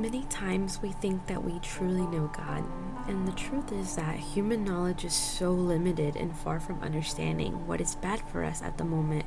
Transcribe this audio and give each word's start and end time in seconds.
Many 0.00 0.22
times 0.30 0.80
we 0.80 0.92
think 0.92 1.26
that 1.26 1.44
we 1.44 1.58
truly 1.58 2.06
know 2.06 2.32
God, 2.34 2.64
and 3.06 3.28
the 3.28 3.32
truth 3.32 3.70
is 3.70 3.96
that 3.96 4.16
human 4.16 4.64
knowledge 4.64 5.04
is 5.04 5.12
so 5.12 5.52
limited 5.52 6.16
and 6.16 6.34
far 6.34 6.58
from 6.58 6.80
understanding 6.80 7.66
what 7.66 7.82
is 7.82 7.96
bad 7.96 8.22
for 8.22 8.42
us 8.42 8.62
at 8.62 8.78
the 8.78 8.84
moment. 8.84 9.26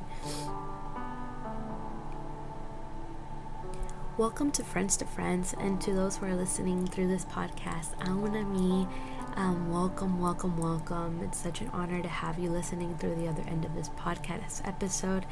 Welcome 4.18 4.50
to 4.50 4.64
Friends 4.64 4.96
to 4.96 5.04
Friends, 5.04 5.54
and 5.60 5.80
to 5.80 5.94
those 5.94 6.16
who 6.16 6.26
are 6.26 6.34
listening 6.34 6.88
through 6.88 7.06
this 7.06 7.24
podcast, 7.26 7.96
Aunami, 8.00 8.90
um, 9.36 9.70
welcome, 9.70 10.18
welcome, 10.18 10.58
welcome. 10.58 11.20
It's 11.22 11.38
such 11.38 11.60
an 11.60 11.70
honor 11.72 12.02
to 12.02 12.08
have 12.08 12.36
you 12.36 12.50
listening 12.50 12.98
through 12.98 13.14
the 13.14 13.28
other 13.28 13.44
end 13.46 13.64
of 13.64 13.76
this 13.76 13.90
podcast 13.90 14.66
episode. 14.66 15.24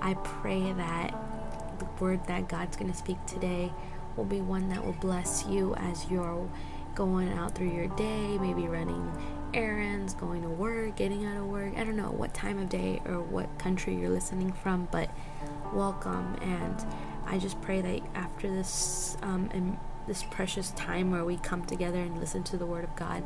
I 0.00 0.14
pray 0.14 0.72
that 0.74 1.16
the 1.80 1.86
word 1.98 2.24
that 2.28 2.48
God's 2.48 2.76
going 2.76 2.92
to 2.92 2.96
speak 2.96 3.18
today 3.26 3.72
will 4.16 4.24
be 4.24 4.40
one 4.40 4.68
that 4.68 4.84
will 4.84 4.92
bless 4.94 5.46
you 5.46 5.74
as 5.76 6.10
you're 6.10 6.48
going 6.94 7.32
out 7.32 7.54
through 7.54 7.70
your 7.70 7.88
day, 7.88 8.38
maybe 8.38 8.68
running 8.68 9.12
errands, 9.52 10.14
going 10.14 10.42
to 10.42 10.48
work, 10.48 10.96
getting 10.96 11.24
out 11.24 11.36
of 11.36 11.46
work. 11.46 11.72
I 11.76 11.84
don't 11.84 11.96
know 11.96 12.10
what 12.10 12.34
time 12.34 12.58
of 12.58 12.68
day 12.68 13.00
or 13.04 13.20
what 13.20 13.58
country 13.58 13.94
you're 13.94 14.10
listening 14.10 14.52
from, 14.52 14.88
but 14.90 15.10
welcome. 15.72 16.36
And 16.42 16.84
I 17.26 17.38
just 17.38 17.60
pray 17.62 17.80
that 17.80 18.00
after 18.14 18.48
this 18.48 19.16
um, 19.22 19.78
this 20.06 20.22
precious 20.24 20.70
time 20.72 21.10
where 21.10 21.24
we 21.24 21.38
come 21.38 21.64
together 21.64 21.98
and 21.98 22.18
listen 22.18 22.42
to 22.44 22.56
the 22.56 22.66
Word 22.66 22.84
of 22.84 22.94
God, 22.94 23.24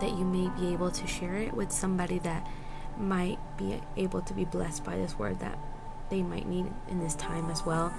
that 0.00 0.10
you 0.10 0.24
may 0.24 0.48
be 0.60 0.72
able 0.72 0.90
to 0.90 1.06
share 1.06 1.36
it 1.36 1.52
with 1.54 1.72
somebody 1.72 2.18
that 2.20 2.46
might 2.98 3.38
be 3.56 3.80
able 3.96 4.20
to 4.22 4.34
be 4.34 4.44
blessed 4.44 4.84
by 4.84 4.96
this 4.96 5.18
word 5.18 5.40
that 5.40 5.58
they 6.10 6.22
might 6.22 6.46
need 6.46 6.66
in 6.88 7.00
this 7.00 7.14
time 7.14 7.50
as 7.50 7.64
well. 7.64 7.92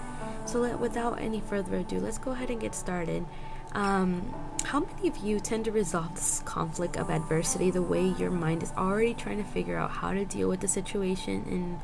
So, 0.46 0.60
let, 0.60 0.80
without 0.80 1.20
any 1.20 1.42
further 1.42 1.78
ado, 1.78 2.00
let's 2.00 2.18
go 2.18 2.32
ahead 2.32 2.50
and 2.50 2.60
get 2.60 2.76
started. 2.76 3.26
Um, 3.74 4.34
how 4.64 4.80
many 4.80 5.08
of 5.08 5.18
you 5.18 5.40
tend 5.40 5.66
to 5.66 5.72
resolve 5.72 6.16
this 6.16 6.42
conflict 6.46 6.96
of 6.98 7.10
adversity 7.10 7.72
the 7.72 7.82
way 7.82 8.08
your 8.18 8.32
mind 8.32 8.64
is 8.64 8.72
already 8.78 9.14
trying 9.14 9.38
to 9.38 9.44
figure 9.44 9.78
out 9.78 9.92
how 9.92 10.14
to 10.14 10.24
deal 10.24 10.48
with 10.48 10.62
the 10.62 10.68
situation 10.68 11.46
and 11.50 11.80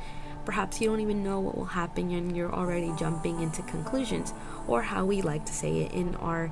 Perhaps 0.46 0.82
you 0.82 0.90
don't 0.90 1.02
even 1.02 1.24
know 1.24 1.40
what 1.40 1.56
will 1.56 1.66
happen 1.66 2.12
and 2.12 2.36
you're 2.36 2.54
already 2.54 2.92
jumping 2.98 3.42
into 3.42 3.62
conclusions 3.64 4.34
or 4.68 4.82
how 4.82 5.06
we 5.06 5.22
like 5.22 5.46
to 5.46 5.54
say 5.54 5.82
it 5.82 5.92
in 5.92 6.16
our 6.16 6.52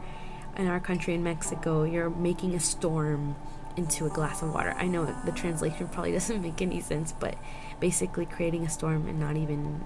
in 0.57 0.67
our 0.67 0.79
country 0.79 1.13
in 1.13 1.23
Mexico, 1.23 1.83
you're 1.83 2.09
making 2.09 2.53
a 2.53 2.59
storm 2.59 3.35
into 3.75 4.05
a 4.05 4.09
glass 4.09 4.41
of 4.41 4.53
water. 4.53 4.75
I 4.77 4.87
know 4.87 5.05
the 5.25 5.31
translation 5.31 5.87
probably 5.87 6.11
doesn't 6.13 6.41
make 6.41 6.61
any 6.61 6.81
sense, 6.81 7.11
but 7.11 7.35
basically 7.79 8.25
creating 8.25 8.65
a 8.65 8.69
storm 8.69 9.07
and 9.07 9.19
not 9.19 9.37
even 9.37 9.81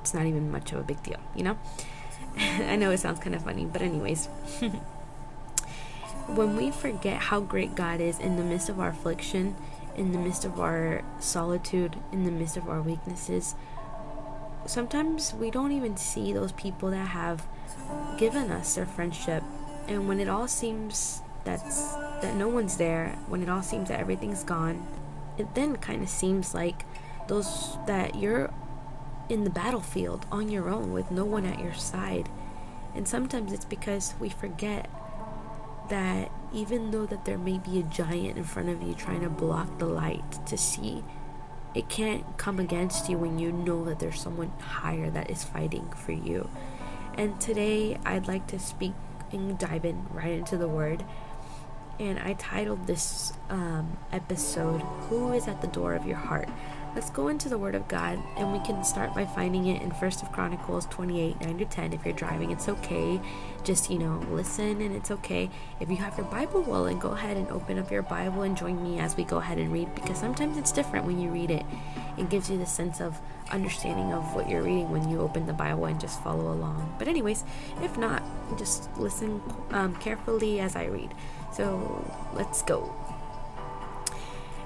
it's 0.00 0.12
not 0.12 0.26
even 0.26 0.50
much 0.50 0.72
of 0.72 0.80
a 0.80 0.82
big 0.82 1.02
deal, 1.02 1.18
you 1.34 1.42
know? 1.42 1.56
I 2.36 2.76
know 2.76 2.90
it 2.90 2.98
sounds 2.98 3.20
kind 3.20 3.34
of 3.34 3.42
funny, 3.42 3.64
but 3.64 3.80
anyways. 3.80 4.26
when 6.26 6.56
we 6.56 6.70
forget 6.70 7.22
how 7.22 7.40
great 7.40 7.74
God 7.74 8.00
is 8.00 8.18
in 8.18 8.36
the 8.36 8.42
midst 8.42 8.68
of 8.68 8.80
our 8.80 8.88
affliction, 8.88 9.56
in 9.96 10.12
the 10.12 10.18
midst 10.18 10.44
of 10.44 10.60
our 10.60 11.02
solitude, 11.20 11.96
in 12.12 12.24
the 12.24 12.30
midst 12.30 12.56
of 12.56 12.68
our 12.68 12.82
weaknesses. 12.82 13.54
Sometimes 14.66 15.34
we 15.34 15.50
don't 15.50 15.72
even 15.72 15.96
see 15.96 16.32
those 16.32 16.52
people 16.52 16.90
that 16.90 17.08
have 17.08 17.46
given 18.18 18.50
us 18.50 18.74
their 18.74 18.86
friendship. 18.86 19.42
And 19.86 20.08
when 20.08 20.20
it 20.20 20.28
all 20.28 20.48
seems 20.48 21.22
that's 21.44 21.94
that 22.24 22.34
no 22.36 22.48
one's 22.48 22.78
there, 22.78 23.18
when 23.28 23.42
it 23.42 23.50
all 23.50 23.62
seems 23.62 23.90
that 23.90 24.00
everything's 24.00 24.42
gone, 24.42 24.86
it 25.36 25.54
then 25.54 25.76
kind 25.76 26.02
of 26.02 26.08
seems 26.08 26.54
like 26.54 26.86
those 27.28 27.76
that 27.86 28.14
you're 28.14 28.50
in 29.28 29.44
the 29.44 29.50
battlefield 29.50 30.24
on 30.32 30.48
your 30.48 30.70
own 30.70 30.92
with 30.92 31.10
no 31.10 31.24
one 31.26 31.44
at 31.44 31.60
your 31.60 31.74
side. 31.74 32.30
And 32.94 33.06
sometimes 33.06 33.52
it's 33.52 33.66
because 33.66 34.14
we 34.18 34.30
forget 34.30 34.88
that 35.90 36.30
even 36.54 36.92
though 36.92 37.04
that 37.04 37.26
there 37.26 37.36
may 37.36 37.58
be 37.58 37.78
a 37.78 37.82
giant 37.82 38.38
in 38.38 38.44
front 38.44 38.70
of 38.70 38.82
you 38.82 38.94
trying 38.94 39.20
to 39.20 39.28
block 39.28 39.78
the 39.78 39.84
light 39.84 40.46
to 40.46 40.56
see 40.56 41.04
it 41.74 41.88
can't 41.88 42.38
come 42.38 42.58
against 42.58 43.08
you 43.08 43.18
when 43.18 43.38
you 43.38 43.52
know 43.52 43.84
that 43.84 43.98
there's 43.98 44.20
someone 44.20 44.50
higher 44.60 45.10
that 45.10 45.28
is 45.28 45.44
fighting 45.44 45.86
for 45.90 46.12
you 46.12 46.48
and 47.18 47.38
today 47.38 47.98
i'd 48.06 48.26
like 48.26 48.46
to 48.46 48.58
speak 48.58 48.94
and 49.32 49.58
dive 49.58 49.84
in 49.84 50.06
right 50.10 50.30
into 50.30 50.56
the 50.56 50.68
word 50.68 51.04
and 52.00 52.18
i 52.18 52.32
titled 52.34 52.86
this 52.86 53.32
um, 53.50 53.96
episode 54.12 54.80
who 55.08 55.32
is 55.32 55.48
at 55.48 55.60
the 55.60 55.66
door 55.68 55.94
of 55.94 56.06
your 56.06 56.16
heart? 56.16 56.48
Let's 56.94 57.10
go 57.10 57.26
into 57.26 57.48
the 57.48 57.58
word 57.58 57.74
of 57.74 57.88
god 57.88 58.22
and 58.36 58.52
we 58.52 58.60
can 58.60 58.84
start 58.84 59.14
by 59.14 59.24
finding 59.24 59.66
it 59.66 59.82
in 59.82 59.90
first 59.90 60.22
of 60.22 60.30
chronicles 60.32 60.86
28 60.86 61.40
9 61.40 61.58
to 61.58 61.64
10 61.64 61.92
if 61.92 62.04
you're 62.04 62.14
driving 62.14 62.50
it's 62.50 62.68
okay. 62.68 63.20
Just 63.64 63.90
you 63.90 63.98
know 63.98 64.24
listen 64.30 64.80
and 64.80 64.94
it's 64.94 65.10
okay. 65.10 65.50
If 65.80 65.90
you 65.90 65.96
have 65.96 66.16
your 66.16 66.26
bible 66.26 66.62
well 66.62 66.86
and 66.86 67.00
go 67.00 67.10
ahead 67.10 67.36
and 67.36 67.48
open 67.48 67.78
up 67.78 67.90
your 67.90 68.02
bible 68.02 68.42
and 68.42 68.56
join 68.56 68.82
me 68.82 69.00
as 69.00 69.16
we 69.16 69.24
go 69.24 69.38
ahead 69.38 69.58
and 69.58 69.72
read 69.72 69.94
because 69.94 70.18
sometimes 70.18 70.56
it's 70.56 70.72
different 70.72 71.04
when 71.04 71.20
you 71.20 71.30
read 71.30 71.50
it. 71.50 71.66
It 72.16 72.30
gives 72.30 72.48
you 72.48 72.58
the 72.58 72.66
sense 72.66 73.00
of 73.00 73.20
understanding 73.50 74.12
of 74.12 74.34
what 74.34 74.48
you're 74.48 74.62
reading 74.62 74.90
when 74.90 75.08
you 75.10 75.20
open 75.20 75.46
the 75.46 75.52
bible 75.52 75.86
and 75.86 76.00
just 76.00 76.22
follow 76.22 76.52
along. 76.52 76.94
But 76.98 77.08
anyways 77.08 77.44
if 77.82 77.98
not 77.98 78.22
just 78.56 78.94
listen 78.96 79.42
um, 79.70 79.96
carefully 79.96 80.60
as 80.60 80.76
i 80.76 80.84
read 80.84 81.14
so 81.54 82.04
let's 82.34 82.62
go 82.62 82.92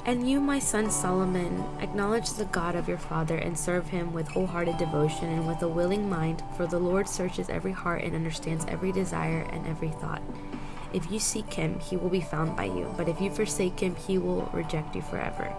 and 0.08 0.26
you, 0.26 0.40
my 0.40 0.58
son 0.58 0.90
Solomon, 0.90 1.62
acknowledge 1.80 2.30
the 2.30 2.46
God 2.46 2.74
of 2.74 2.88
your 2.88 2.96
father 2.96 3.36
and 3.36 3.58
serve 3.58 3.88
him 3.88 4.14
with 4.14 4.26
wholehearted 4.26 4.78
devotion 4.78 5.28
and 5.28 5.46
with 5.46 5.60
a 5.60 5.68
willing 5.68 6.08
mind, 6.08 6.42
for 6.56 6.66
the 6.66 6.78
Lord 6.78 7.06
searches 7.06 7.50
every 7.50 7.72
heart 7.72 8.02
and 8.02 8.14
understands 8.14 8.64
every 8.68 8.90
desire 8.90 9.46
and 9.52 9.66
every 9.66 9.90
thought. 9.90 10.22
If 10.94 11.12
you 11.12 11.18
seek 11.18 11.52
him, 11.52 11.78
he 11.80 11.98
will 11.98 12.08
be 12.08 12.22
found 12.22 12.56
by 12.56 12.64
you, 12.64 12.90
but 12.96 13.06
if 13.06 13.20
you 13.20 13.30
forsake 13.30 13.80
him, 13.80 13.96
he 13.96 14.16
will 14.16 14.48
reject 14.54 14.96
you 14.96 15.02
forever. 15.02 15.54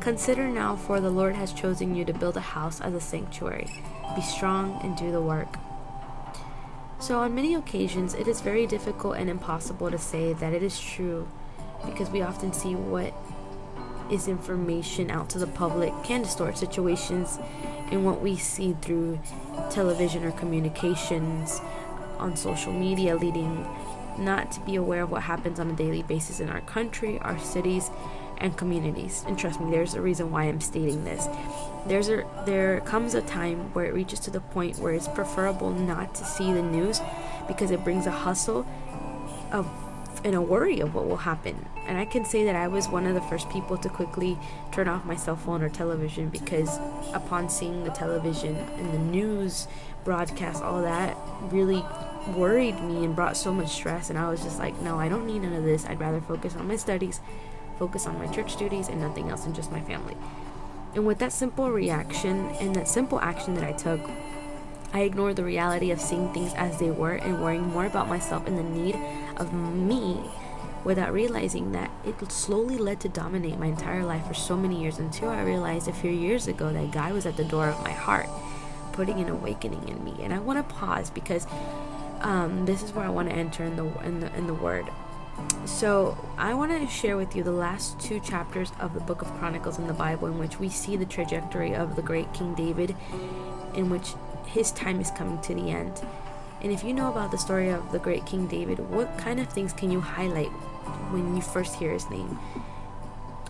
Consider 0.00 0.46
now, 0.46 0.76
for 0.76 1.00
the 1.00 1.08
Lord 1.08 1.34
has 1.34 1.54
chosen 1.54 1.94
you 1.94 2.04
to 2.04 2.12
build 2.12 2.36
a 2.36 2.40
house 2.40 2.82
as 2.82 2.92
a 2.92 3.00
sanctuary. 3.00 3.82
Be 4.14 4.20
strong 4.20 4.78
and 4.82 4.94
do 4.94 5.10
the 5.10 5.22
work. 5.22 5.56
So, 6.98 7.18
on 7.18 7.34
many 7.34 7.54
occasions, 7.54 8.14
it 8.14 8.26
is 8.26 8.40
very 8.40 8.66
difficult 8.66 9.16
and 9.16 9.28
impossible 9.28 9.90
to 9.90 9.98
say 9.98 10.32
that 10.32 10.52
it 10.52 10.62
is 10.62 10.80
true 10.80 11.28
because 11.84 12.08
we 12.08 12.22
often 12.22 12.52
see 12.52 12.74
what 12.74 13.12
is 14.10 14.28
information 14.28 15.10
out 15.10 15.28
to 15.30 15.38
the 15.38 15.46
public 15.46 15.92
can 16.04 16.22
distort 16.22 16.56
situations 16.56 17.38
and 17.90 18.04
what 18.04 18.22
we 18.22 18.36
see 18.36 18.74
through 18.80 19.20
television 19.70 20.24
or 20.24 20.30
communications 20.32 21.60
on 22.18 22.36
social 22.36 22.72
media 22.72 23.16
leading 23.16 23.66
not 24.18 24.50
to 24.52 24.60
be 24.60 24.76
aware 24.76 25.02
of 25.02 25.10
what 25.10 25.22
happens 25.22 25.60
on 25.60 25.70
a 25.70 25.74
daily 25.74 26.02
basis 26.02 26.40
in 26.40 26.48
our 26.48 26.62
country, 26.62 27.18
our 27.18 27.38
cities, 27.38 27.90
and 28.38 28.56
communities. 28.56 29.24
And 29.26 29.38
trust 29.38 29.60
me, 29.60 29.70
there's 29.70 29.94
a 29.94 30.00
reason 30.00 30.30
why 30.30 30.44
I'm 30.44 30.60
stating 30.60 31.04
this. 31.04 31.28
There's 31.86 32.08
a 32.08 32.24
there 32.44 32.80
comes 32.80 33.14
a 33.14 33.22
time 33.22 33.72
where 33.72 33.84
it 33.84 33.94
reaches 33.94 34.20
to 34.20 34.30
the 34.30 34.40
point 34.40 34.78
where 34.78 34.92
it's 34.92 35.08
preferable 35.08 35.70
not 35.70 36.14
to 36.16 36.24
see 36.24 36.52
the 36.52 36.62
news 36.62 37.00
because 37.46 37.70
it 37.70 37.84
brings 37.84 38.06
a 38.06 38.10
hustle 38.10 38.66
of 39.52 39.68
and 40.24 40.34
a 40.34 40.40
worry 40.40 40.80
of 40.80 40.94
what 40.94 41.06
will 41.06 41.18
happen. 41.18 41.66
And 41.86 41.96
I 41.96 42.04
can 42.04 42.24
say 42.24 42.44
that 42.44 42.56
I 42.56 42.66
was 42.66 42.88
one 42.88 43.06
of 43.06 43.14
the 43.14 43.20
first 43.20 43.48
people 43.48 43.76
to 43.78 43.88
quickly 43.88 44.36
turn 44.72 44.88
off 44.88 45.04
my 45.04 45.14
cell 45.14 45.36
phone 45.36 45.62
or 45.62 45.68
television 45.68 46.30
because 46.30 46.78
upon 47.12 47.48
seeing 47.48 47.84
the 47.84 47.90
television 47.90 48.56
and 48.56 48.92
the 48.92 48.98
news 48.98 49.68
broadcast, 50.04 50.64
all 50.64 50.82
that 50.82 51.16
really 51.42 51.84
worried 52.34 52.80
me 52.82 53.04
and 53.04 53.14
brought 53.14 53.36
so 53.36 53.52
much 53.52 53.68
stress. 53.68 54.10
And 54.10 54.18
I 54.18 54.28
was 54.28 54.42
just 54.42 54.58
like, 54.58 54.80
no, 54.80 54.98
I 54.98 55.08
don't 55.08 55.26
need 55.26 55.42
none 55.42 55.52
of 55.52 55.64
this. 55.64 55.86
I'd 55.86 56.00
rather 56.00 56.20
focus 56.20 56.56
on 56.56 56.66
my 56.66 56.76
studies, 56.76 57.20
focus 57.78 58.06
on 58.06 58.18
my 58.18 58.26
church 58.26 58.56
duties, 58.56 58.88
and 58.88 59.00
nothing 59.00 59.30
else, 59.30 59.46
and 59.46 59.54
just 59.54 59.70
my 59.72 59.80
family. 59.80 60.16
And 60.94 61.06
with 61.06 61.18
that 61.18 61.32
simple 61.32 61.70
reaction 61.70 62.48
and 62.60 62.74
that 62.74 62.88
simple 62.88 63.20
action 63.20 63.54
that 63.54 63.64
I 63.64 63.72
took, 63.72 64.00
I 64.92 65.00
ignored 65.00 65.36
the 65.36 65.44
reality 65.44 65.90
of 65.90 66.00
seeing 66.00 66.32
things 66.32 66.54
as 66.54 66.78
they 66.78 66.90
were 66.90 67.14
and 67.14 67.42
worrying 67.42 67.66
more 67.66 67.84
about 67.84 68.08
myself 68.08 68.46
and 68.46 68.56
the 68.56 68.62
need 68.62 68.96
of 69.36 69.52
me 69.52 70.18
without 70.84 71.12
realizing 71.12 71.72
that 71.72 71.90
it 72.06 72.30
slowly 72.30 72.78
led 72.78 73.00
to 73.00 73.08
dominate 73.08 73.58
my 73.58 73.66
entire 73.66 74.04
life 74.04 74.24
for 74.26 74.34
so 74.34 74.56
many 74.56 74.80
years 74.80 74.98
until 74.98 75.28
I 75.28 75.42
realized 75.42 75.88
a 75.88 75.92
few 75.92 76.10
years 76.10 76.46
ago 76.46 76.72
that 76.72 76.92
God 76.92 77.12
was 77.12 77.26
at 77.26 77.36
the 77.36 77.44
door 77.44 77.68
of 77.68 77.82
my 77.82 77.90
heart, 77.90 78.28
putting 78.92 79.20
an 79.20 79.28
awakening 79.28 79.88
in 79.88 80.02
me. 80.04 80.14
And 80.22 80.32
I 80.32 80.38
want 80.38 80.66
to 80.66 80.74
pause 80.74 81.10
because 81.10 81.46
um, 82.20 82.66
this 82.66 82.82
is 82.82 82.92
where 82.92 83.04
I 83.04 83.08
want 83.08 83.28
to 83.28 83.34
enter 83.34 83.64
in 83.64 83.76
the 83.76 83.84
in 84.04 84.20
the 84.20 84.34
in 84.36 84.46
the 84.46 84.54
Word. 84.54 84.86
So 85.64 86.16
I 86.38 86.54
want 86.54 86.72
to 86.72 86.86
share 86.86 87.16
with 87.16 87.36
you 87.36 87.42
the 87.42 87.52
last 87.52 87.98
two 88.00 88.20
chapters 88.20 88.72
of 88.80 88.94
the 88.94 89.00
Book 89.00 89.22
of 89.22 89.32
Chronicles 89.38 89.78
in 89.78 89.86
the 89.86 89.92
Bible, 89.92 90.28
in 90.28 90.38
which 90.38 90.58
we 90.58 90.68
see 90.68 90.96
the 90.96 91.04
trajectory 91.04 91.74
of 91.74 91.96
the 91.96 92.02
great 92.02 92.32
King 92.32 92.54
David, 92.54 92.96
in 93.74 93.90
which 93.90 94.14
his 94.46 94.70
time 94.72 95.00
is 95.00 95.10
coming 95.10 95.40
to 95.42 95.54
the 95.54 95.70
end. 95.70 96.00
And 96.62 96.72
if 96.72 96.82
you 96.82 96.94
know 96.94 97.10
about 97.10 97.30
the 97.30 97.38
story 97.38 97.68
of 97.68 97.92
the 97.92 97.98
great 97.98 98.24
King 98.24 98.46
David, 98.46 98.78
what 98.90 99.18
kind 99.18 99.38
of 99.38 99.48
things 99.48 99.72
can 99.72 99.90
you 99.90 100.00
highlight 100.00 100.48
when 101.10 101.36
you 101.36 101.42
first 101.42 101.74
hear 101.76 101.92
his 101.92 102.08
name? 102.08 102.38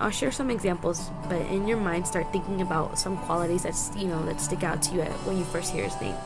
I'll 0.00 0.10
share 0.10 0.32
some 0.32 0.50
examples, 0.50 1.10
but 1.28 1.40
in 1.42 1.66
your 1.66 1.78
mind, 1.78 2.06
start 2.06 2.30
thinking 2.32 2.60
about 2.60 2.98
some 2.98 3.16
qualities 3.18 3.62
that 3.62 3.78
you 3.96 4.08
know 4.08 4.24
that 4.26 4.40
stick 4.40 4.62
out 4.62 4.82
to 4.82 4.94
you 4.94 5.02
when 5.24 5.38
you 5.38 5.44
first 5.44 5.72
hear 5.72 5.84
his 5.84 5.98
name. 6.00 6.16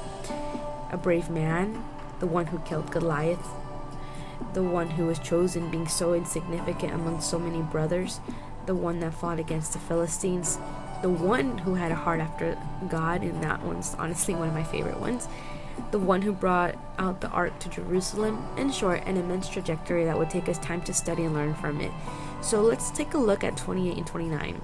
A 0.91 0.97
brave 0.97 1.31
man, 1.31 1.85
the 2.19 2.27
one 2.27 2.47
who 2.47 2.59
killed 2.61 2.91
Goliath, 2.91 3.47
the 4.53 4.63
one 4.63 4.91
who 4.91 5.07
was 5.07 5.19
chosen 5.19 5.71
being 5.71 5.89
so 5.89 6.15
insignificant 6.15 6.93
among 6.93 7.21
so 7.21 7.39
many 7.39 7.63
brothers, 7.63 8.21
the 8.67 8.75
one 8.75 9.01
that 9.01 9.15
fought 9.15 9.39
against 9.39 9.73
the 9.73 9.79
Philistines, 9.79 10.59
the 11.03 11.11
one 11.11 11.59
who 11.59 11.75
had 11.75 11.93
a 11.93 11.95
heart 11.95 12.21
after 12.21 12.59
God, 12.89 13.23
and 13.23 13.43
that 13.43 13.63
one's 13.63 13.95
honestly 13.99 14.35
one 14.35 14.49
of 14.49 14.55
my 14.55 14.65
favorite 14.65 15.01
ones, 15.01 15.29
the 15.93 15.99
one 15.99 16.23
who 16.23 16.33
brought 16.33 16.77
out 16.99 17.21
the 17.21 17.29
ark 17.29 17.59
to 17.61 17.69
Jerusalem, 17.69 18.47
in 18.57 18.71
short, 18.71 19.03
an 19.07 19.17
immense 19.17 19.49
trajectory 19.49 20.05
that 20.05 20.19
would 20.19 20.31
take 20.31 20.49
us 20.49 20.59
time 20.59 20.83
to 20.83 20.93
study 20.93 21.25
and 21.25 21.35
learn 21.35 21.55
from 21.55 21.81
it. 21.81 21.91
So 22.43 22.61
let's 22.61 22.91
take 22.91 23.15
a 23.15 23.19
look 23.19 23.45
at 23.45 23.57
28 23.57 23.97
and 23.97 24.07
29. 24.07 24.61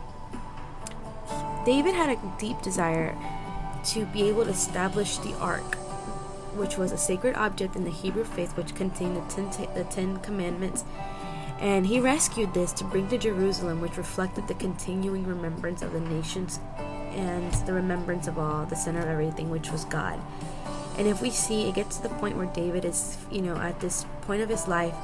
David 1.65 1.95
had 1.95 2.11
a 2.11 2.37
deep 2.39 2.61
desire 2.63 3.17
to 3.87 4.05
be 4.07 4.29
able 4.29 4.45
to 4.45 4.51
establish 4.51 5.19
the 5.19 5.35
ark 5.39 5.77
which 6.57 6.77
was 6.77 6.93
a 6.93 6.99
sacred 6.99 7.35
object 7.37 7.77
in 7.77 7.85
the 7.85 7.91
Hebrew 7.91 8.25
faith 8.25 8.57
which 8.57 8.75
contained 8.75 9.17
the 9.17 9.35
ten, 9.35 9.75
the 9.75 9.85
ten 9.85 10.19
Commandments. 10.19 10.85
And 11.61 11.87
he 11.87 12.01
rescued 12.01 12.53
this 12.53 12.73
to 12.75 12.85
bring 12.85 13.09
to 13.09 13.19
Jerusalem, 13.19 13.81
which 13.81 13.97
reflected 13.97 14.47
the 14.47 14.55
continuing 14.55 15.27
remembrance 15.27 15.83
of 15.83 15.93
the 15.93 16.01
nations 16.01 16.61
and 17.13 17.53
the 17.67 17.73
remembrance 17.73 18.27
of 18.27 18.39
all, 18.39 18.67
the 18.67 18.77
center 18.77 19.01
of 19.01 19.09
everything, 19.09 19.49
which 19.49 19.71
was 19.71 19.85
God. 19.87 20.21
And 20.99 21.07
if 21.07 21.23
we 21.23 21.31
see, 21.31 21.69
it 21.69 21.75
gets 21.75 21.97
to 21.97 22.03
the 22.03 22.15
point 22.17 22.37
where 22.37 22.47
David 22.47 22.85
is, 22.85 23.17
you 23.31 23.43
know, 23.43 23.57
at 23.57 23.81
this 23.81 24.05
point 24.23 24.43
of 24.43 24.49
his 24.49 24.69
life, 24.69 24.95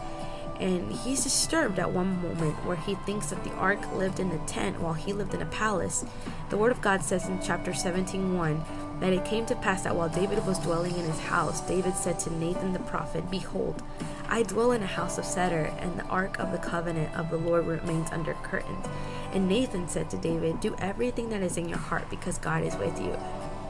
and 0.60 0.92
he's 0.92 1.24
disturbed 1.24 1.78
at 1.78 1.90
one 1.90 2.22
moment 2.22 2.54
where 2.64 2.76
he 2.76 2.94
thinks 2.94 3.30
that 3.30 3.42
the 3.42 3.52
ark 3.52 3.80
lived 3.94 4.20
in 4.20 4.30
a 4.30 4.46
tent 4.46 4.80
while 4.80 4.92
he 4.92 5.12
lived 5.12 5.34
in 5.34 5.42
a 5.42 5.46
palace. 5.46 6.04
The 6.50 6.56
word 6.56 6.70
of 6.70 6.80
God 6.80 7.02
says 7.02 7.28
in 7.28 7.40
chapter 7.42 7.74
17 7.74 8.36
1 8.36 8.64
that 9.02 9.12
it 9.12 9.24
came 9.24 9.44
to 9.46 9.56
pass 9.56 9.82
that 9.82 9.96
while 9.96 10.08
David 10.08 10.46
was 10.46 10.58
dwelling 10.60 10.96
in 10.96 11.04
his 11.04 11.18
house, 11.18 11.60
David 11.62 11.96
said 11.96 12.18
to 12.20 12.32
Nathan 12.32 12.72
the 12.72 12.78
prophet, 12.78 13.30
Behold, 13.30 13.82
I 14.28 14.44
dwell 14.44 14.72
in 14.72 14.82
a 14.82 14.86
house 14.86 15.18
of 15.18 15.24
cedar, 15.24 15.72
and 15.80 15.98
the 15.98 16.04
ark 16.04 16.38
of 16.38 16.52
the 16.52 16.58
covenant 16.58 17.14
of 17.16 17.28
the 17.28 17.36
Lord 17.36 17.66
remains 17.66 18.12
under 18.12 18.34
curtains. 18.34 18.86
And 19.32 19.48
Nathan 19.48 19.88
said 19.88 20.08
to 20.10 20.16
David, 20.18 20.60
Do 20.60 20.76
everything 20.78 21.30
that 21.30 21.42
is 21.42 21.56
in 21.56 21.68
your 21.68 21.78
heart, 21.78 22.08
because 22.10 22.38
God 22.38 22.62
is 22.62 22.76
with 22.76 23.00
you. 23.00 23.16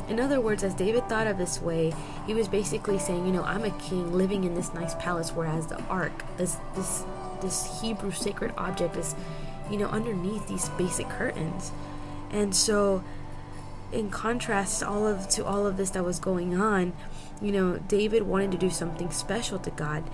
In 0.08 0.20
other 0.20 0.40
words, 0.40 0.62
as 0.64 0.74
David 0.74 1.08
thought 1.08 1.26
of 1.26 1.38
this 1.38 1.62
way, 1.62 1.94
he 2.26 2.34
was 2.34 2.48
basically 2.48 2.98
saying, 2.98 3.24
you 3.24 3.32
know, 3.32 3.44
I'm 3.44 3.64
a 3.64 3.70
king 3.70 4.12
living 4.12 4.44
in 4.44 4.54
this 4.54 4.74
nice 4.74 4.94
palace, 4.96 5.30
whereas 5.30 5.68
the 5.68 5.80
ark, 5.84 6.24
this 6.36 6.58
this 6.74 7.04
this 7.40 7.80
Hebrew 7.80 8.10
sacred 8.10 8.52
object 8.58 8.96
is, 8.96 9.14
you 9.70 9.78
know, 9.78 9.86
underneath 9.86 10.46
these 10.46 10.68
basic 10.70 11.08
curtains. 11.08 11.72
And 12.30 12.54
so 12.54 13.02
in 13.92 14.10
contrast 14.10 14.80
to 14.80 14.88
all 14.88 15.06
of 15.06 15.28
to 15.28 15.44
all 15.44 15.66
of 15.66 15.76
this 15.76 15.90
that 15.90 16.04
was 16.04 16.18
going 16.18 16.60
on, 16.60 16.92
you 17.40 17.52
know, 17.52 17.78
David 17.78 18.22
wanted 18.22 18.50
to 18.52 18.58
do 18.58 18.70
something 18.70 19.10
special 19.10 19.58
to 19.60 19.70
God 19.70 20.08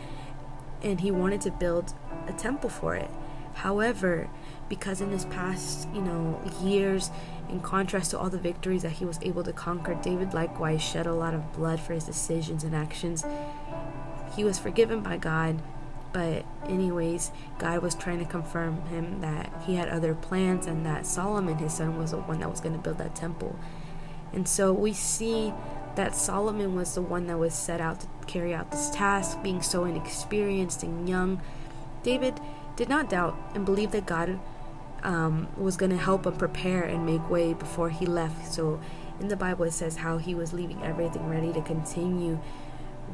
and 0.82 1.00
he 1.00 1.10
wanted 1.10 1.40
to 1.42 1.50
build 1.50 1.94
a 2.26 2.32
temple 2.32 2.70
for 2.70 2.94
it. 2.94 3.10
However, 3.54 4.28
because 4.68 5.00
in 5.00 5.10
his 5.10 5.24
past, 5.24 5.88
you 5.92 6.00
know, 6.00 6.40
years, 6.62 7.10
in 7.48 7.60
contrast 7.60 8.10
to 8.12 8.18
all 8.18 8.30
the 8.30 8.38
victories 8.38 8.82
that 8.82 8.92
he 8.92 9.04
was 9.04 9.18
able 9.22 9.42
to 9.42 9.52
conquer, 9.52 9.94
David 9.94 10.34
likewise 10.34 10.82
shed 10.82 11.06
a 11.06 11.14
lot 11.14 11.34
of 11.34 11.52
blood 11.52 11.80
for 11.80 11.94
his 11.94 12.04
decisions 12.04 12.62
and 12.62 12.76
actions. 12.76 13.24
He 14.36 14.44
was 14.44 14.58
forgiven 14.58 15.00
by 15.00 15.16
God, 15.16 15.60
but 16.12 16.44
anyways, 16.66 17.30
God 17.58 17.82
was 17.82 17.94
trying 17.94 18.18
to 18.18 18.24
confirm 18.24 18.82
him 18.86 19.20
that 19.20 19.52
he 19.66 19.74
had 19.74 19.88
other 19.88 20.14
plans 20.14 20.66
and 20.66 20.84
that 20.86 21.06
Solomon, 21.06 21.58
his 21.58 21.74
son, 21.74 21.98
was 21.98 22.12
the 22.12 22.18
one 22.18 22.40
that 22.40 22.50
was 22.50 22.60
going 22.60 22.74
to 22.74 22.80
build 22.80 22.98
that 22.98 23.14
temple. 23.14 23.58
And 24.32 24.48
so 24.48 24.72
we 24.72 24.92
see 24.92 25.52
that 25.96 26.14
Solomon 26.14 26.74
was 26.74 26.94
the 26.94 27.02
one 27.02 27.26
that 27.26 27.38
was 27.38 27.54
set 27.54 27.80
out 27.80 28.00
to 28.00 28.06
carry 28.26 28.54
out 28.54 28.70
this 28.70 28.90
task, 28.90 29.42
being 29.42 29.62
so 29.62 29.84
inexperienced 29.84 30.82
and 30.82 31.08
young. 31.08 31.40
David 32.02 32.40
did 32.76 32.88
not 32.88 33.10
doubt 33.10 33.36
and 33.54 33.64
believed 33.64 33.92
that 33.92 34.06
God 34.06 34.38
um, 35.02 35.48
was 35.56 35.76
going 35.76 35.90
to 35.90 35.96
help 35.96 36.26
him 36.26 36.36
prepare 36.36 36.82
and 36.82 37.04
make 37.04 37.28
way 37.28 37.52
before 37.52 37.90
he 37.90 38.06
left. 38.06 38.52
So 38.52 38.80
in 39.20 39.28
the 39.28 39.36
Bible, 39.36 39.64
it 39.64 39.72
says 39.72 39.96
how 39.96 40.18
he 40.18 40.34
was 40.34 40.52
leaving 40.52 40.82
everything 40.82 41.28
ready 41.28 41.52
to 41.52 41.60
continue 41.62 42.38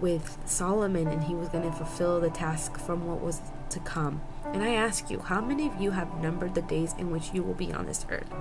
with 0.01 0.39
Solomon 0.45 1.09
and 1.09 1.25
he 1.25 1.35
was 1.35 1.49
going 1.49 1.69
to 1.69 1.77
fulfill 1.77 2.21
the 2.21 2.31
task 2.31 2.79
from 2.79 3.07
what 3.07 3.21
was 3.21 3.41
to 3.71 3.81
come. 3.81 4.21
And 4.45 4.63
I 4.63 4.75
ask 4.75 5.11
you, 5.11 5.21
how 5.21 5.41
many 5.41 5.67
of 5.67 5.81
you 5.81 5.93
have 5.93 6.23
numbered 6.23 6.55
the 6.55 6.63
days 6.63 6.95
in 6.99 7.11
which 7.11 7.33
you 7.33 7.43
will 7.43 7.55
be 7.55 7.73
on 7.73 7.87
this 7.87 8.07
earth? 8.11 8.33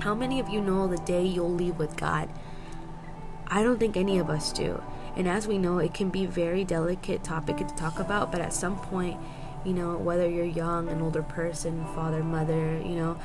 How 0.00 0.14
many 0.14 0.40
of 0.40 0.48
you 0.48 0.60
know 0.60 0.86
the 0.86 0.98
day 0.98 1.24
you'll 1.24 1.52
leave 1.52 1.76
with 1.76 1.96
God? 1.96 2.28
I 3.48 3.62
don't 3.62 3.78
think 3.78 3.96
any 3.96 4.18
of 4.18 4.28
us 4.28 4.52
do. 4.52 4.82
And 5.16 5.26
as 5.26 5.48
we 5.48 5.58
know, 5.58 5.78
it 5.78 5.94
can 5.94 6.10
be 6.10 6.24
a 6.24 6.28
very 6.28 6.64
delicate 6.64 7.24
topic 7.24 7.56
to 7.56 7.64
talk 7.74 7.98
about, 7.98 8.30
but 8.30 8.40
at 8.40 8.52
some 8.52 8.78
point, 8.78 9.18
you 9.64 9.72
know, 9.72 9.96
whether 9.96 10.28
you're 10.28 10.44
young, 10.44 10.88
an 10.88 11.02
older 11.02 11.22
person, 11.22 11.84
father, 11.94 12.22
mother, 12.22 12.78
you 12.78 12.94
know, 12.94 13.18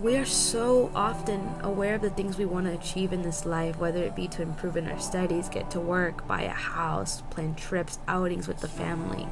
we 0.00 0.16
are 0.16 0.24
so 0.24 0.90
often 0.94 1.54
aware 1.60 1.96
of 1.96 2.00
the 2.00 2.08
things 2.08 2.38
we 2.38 2.46
want 2.46 2.64
to 2.66 2.72
achieve 2.72 3.12
in 3.12 3.20
this 3.22 3.44
life, 3.44 3.78
whether 3.78 4.02
it 4.02 4.16
be 4.16 4.26
to 4.28 4.40
improve 4.40 4.76
in 4.78 4.88
our 4.88 4.98
studies, 4.98 5.50
get 5.50 5.70
to 5.70 5.80
work, 5.80 6.26
buy 6.26 6.42
a 6.42 6.48
house, 6.48 7.22
plan 7.28 7.54
trips, 7.54 7.98
outings 8.08 8.48
with 8.48 8.60
the 8.60 8.68
family. 8.68 9.28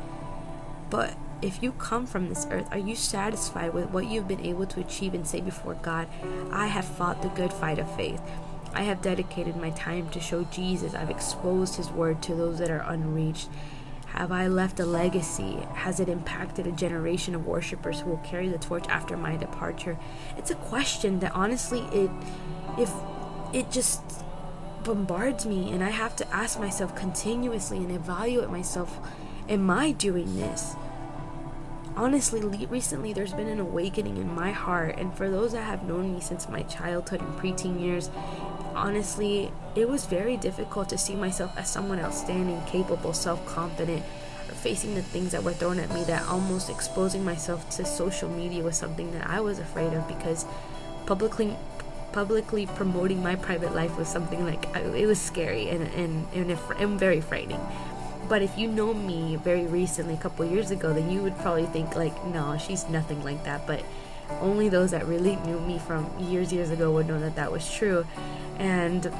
But 0.91 1.17
if 1.41 1.63
you 1.63 1.73
come 1.73 2.07
from 2.07 2.29
this 2.29 2.47
earth, 2.51 2.69
are 2.71 2.79
you 2.79 2.97
satisfied 2.97 3.73
with 3.73 3.91
what 3.91 4.07
you've 4.07 4.29
been 4.29 4.45
able 4.45 4.67
to 4.67 4.81
achieve 4.81 5.15
and 5.15 5.27
say 5.27 5.41
before 5.41 5.75
God, 5.75 6.07
I 6.51 6.67
have 6.67 6.85
fought 6.85 7.23
the 7.23 7.29
good 7.29 7.53
fight 7.53 7.79
of 7.79 7.95
faith? 7.97 8.21
I 8.75 8.83
have 8.83 9.01
dedicated 9.01 9.57
my 9.57 9.71
time 9.71 10.11
to 10.11 10.21
show 10.21 10.45
Jesus. 10.45 10.95
I've 10.95 11.09
exposed 11.09 11.77
his 11.77 11.89
word 11.91 12.21
to 12.25 12.35
those 12.35 12.59
that 12.59 12.71
are 12.71 12.85
unreached. 12.87 13.49
Have 14.13 14.33
I 14.33 14.49
left 14.49 14.81
a 14.81 14.87
legacy? 14.87 15.59
Has 15.75 16.01
it 16.01 16.09
impacted 16.09 16.67
a 16.67 16.73
generation 16.73 17.35
of 17.35 17.47
worshipers 17.47 18.01
who 18.01 18.11
will 18.11 18.19
carry 18.19 18.49
the 18.49 18.59
torch 18.59 18.87
after 18.89 19.17
my 19.17 19.37
departure? 19.37 19.99
It's 20.37 20.51
a 20.51 20.57
question 20.57 21.21
that 21.21 21.35
honestly 21.35 21.81
it 21.93 22.11
if 22.79 22.93
it 23.53 23.71
just 23.71 24.03
bombards 24.83 25.45
me 25.47 25.71
and 25.71 25.85
I 25.85 25.91
have 25.91 26.17
to 26.17 26.35
ask 26.35 26.59
myself 26.59 26.95
continuously 26.97 27.79
and 27.79 27.93
evaluate 27.93 28.51
myself 28.51 28.99
am 29.49 29.71
I 29.71 29.93
doing 29.93 30.37
this? 30.37 30.75
Honestly, 31.97 32.41
recently 32.67 33.13
there's 33.13 33.33
been 33.33 33.49
an 33.49 33.59
awakening 33.59 34.19
in 34.19 34.33
my 34.33 34.53
heart, 34.53 34.97
and 34.99 35.13
for 35.17 35.29
those 35.29 35.51
that 35.51 35.63
have 35.63 35.83
known 35.83 36.15
me 36.15 36.21
since 36.21 36.49
my 36.49 36.63
childhood 36.63 37.21
and 37.21 37.37
preteen 37.37 37.81
years, 37.81 38.09
honestly, 38.79 39.51
it 39.75 39.89
was 39.89 40.05
very 40.07 40.37
difficult 40.37 40.89
to 40.91 40.99
see 40.99 41.15
myself 41.15 41.57
as 41.57 41.71
someone 41.71 42.01
outstanding, 42.01 42.61
capable, 42.67 43.13
self 43.13 43.45
confident, 43.47 44.03
or 44.49 44.55
facing 44.55 44.95
the 44.95 45.03
things 45.03 45.33
that 45.33 45.43
were 45.45 45.53
thrown 45.53 45.79
at 45.79 45.93
me 45.93 46.05
that 46.05 46.27
almost 46.29 46.71
exposing 46.71 47.25
myself 47.25 47.69
to 47.71 47.85
social 47.85 48.29
media 48.29 48.63
was 48.63 48.77
something 48.77 49.13
that 49.13 49.29
I 49.29 49.41
was 49.41 49.59
afraid 49.59 49.93
of 49.93 50.07
because 50.09 50.45
publicly 51.07 51.57
publicly 52.13 52.67
promoting 52.67 53.23
my 53.23 53.37
private 53.37 53.75
life 53.75 53.97
was 53.99 54.09
something 54.09 54.45
like 54.45 54.65
it 54.75 55.07
was 55.07 55.21
scary 55.21 55.69
and 55.69 55.83
and 55.95 56.27
and, 56.35 56.59
and 56.79 56.99
very 56.99 57.21
frightening. 57.21 57.61
But 58.29 58.43
if 58.43 58.59
you 58.59 58.69
know 58.69 58.93
me 58.93 59.37
very 59.37 59.67
recently 59.67 60.15
a 60.15 60.19
couple 60.19 60.45
years 60.45 60.71
ago 60.71 60.93
then 60.93 61.11
you 61.11 61.23
would 61.23 61.37
probably 61.39 61.67
think 61.67 61.97
like 61.97 62.25
no 62.27 62.57
she's 62.59 62.89
nothing 62.89 63.23
like 63.23 63.45
that. 63.45 63.67
But 63.67 63.83
only 64.41 64.69
those 64.69 64.91
that 64.91 65.07
really 65.07 65.37
knew 65.37 65.59
me 65.61 65.79
from 65.79 66.09
years 66.19 66.53
years 66.53 66.71
ago 66.71 66.93
would 66.93 67.07
know 67.07 67.21
that 67.21 67.37
that 67.37 67.51
was 67.51 67.71
true 67.71 68.07
and 68.59 69.13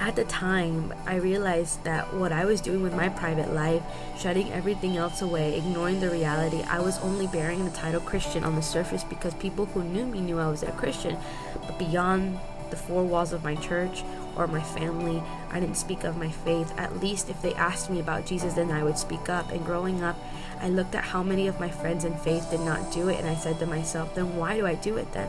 at 0.00 0.16
the 0.16 0.24
time, 0.24 0.94
I 1.06 1.16
realized 1.16 1.84
that 1.84 2.14
what 2.14 2.32
I 2.32 2.46
was 2.46 2.62
doing 2.62 2.82
with 2.82 2.94
my 2.94 3.10
private 3.10 3.52
life, 3.52 3.82
shutting 4.18 4.50
everything 4.50 4.96
else 4.96 5.20
away, 5.20 5.58
ignoring 5.58 6.00
the 6.00 6.08
reality, 6.08 6.62
I 6.62 6.80
was 6.80 6.98
only 7.00 7.26
bearing 7.26 7.66
the 7.66 7.70
title 7.70 8.00
Christian 8.00 8.42
on 8.42 8.56
the 8.56 8.62
surface 8.62 9.04
because 9.04 9.34
people 9.34 9.66
who 9.66 9.84
knew 9.84 10.06
me 10.06 10.22
knew 10.22 10.38
I 10.38 10.48
was 10.48 10.62
a 10.62 10.72
Christian. 10.72 11.18
But 11.66 11.78
beyond 11.78 12.38
the 12.70 12.76
four 12.76 13.04
walls 13.04 13.34
of 13.34 13.44
my 13.44 13.56
church 13.56 14.02
or 14.36 14.46
my 14.46 14.62
family, 14.62 15.22
I 15.50 15.60
didn't 15.60 15.76
speak 15.76 16.04
of 16.04 16.16
my 16.16 16.30
faith. 16.30 16.72
At 16.76 17.00
least 17.00 17.28
if 17.28 17.40
they 17.42 17.54
asked 17.54 17.90
me 17.90 18.00
about 18.00 18.26
Jesus, 18.26 18.54
then 18.54 18.70
I 18.70 18.82
would 18.82 18.98
speak 18.98 19.28
up. 19.28 19.50
And 19.50 19.64
growing 19.64 20.02
up, 20.02 20.16
I 20.60 20.68
looked 20.68 20.94
at 20.94 21.04
how 21.04 21.22
many 21.22 21.46
of 21.48 21.58
my 21.58 21.70
friends 21.70 22.04
in 22.04 22.16
faith 22.18 22.50
did 22.50 22.60
not 22.60 22.92
do 22.92 23.08
it, 23.08 23.18
and 23.18 23.28
I 23.28 23.34
said 23.34 23.58
to 23.60 23.66
myself, 23.66 24.14
then 24.14 24.36
why 24.36 24.56
do 24.56 24.66
I 24.66 24.74
do 24.74 24.96
it 24.96 25.12
then? 25.12 25.28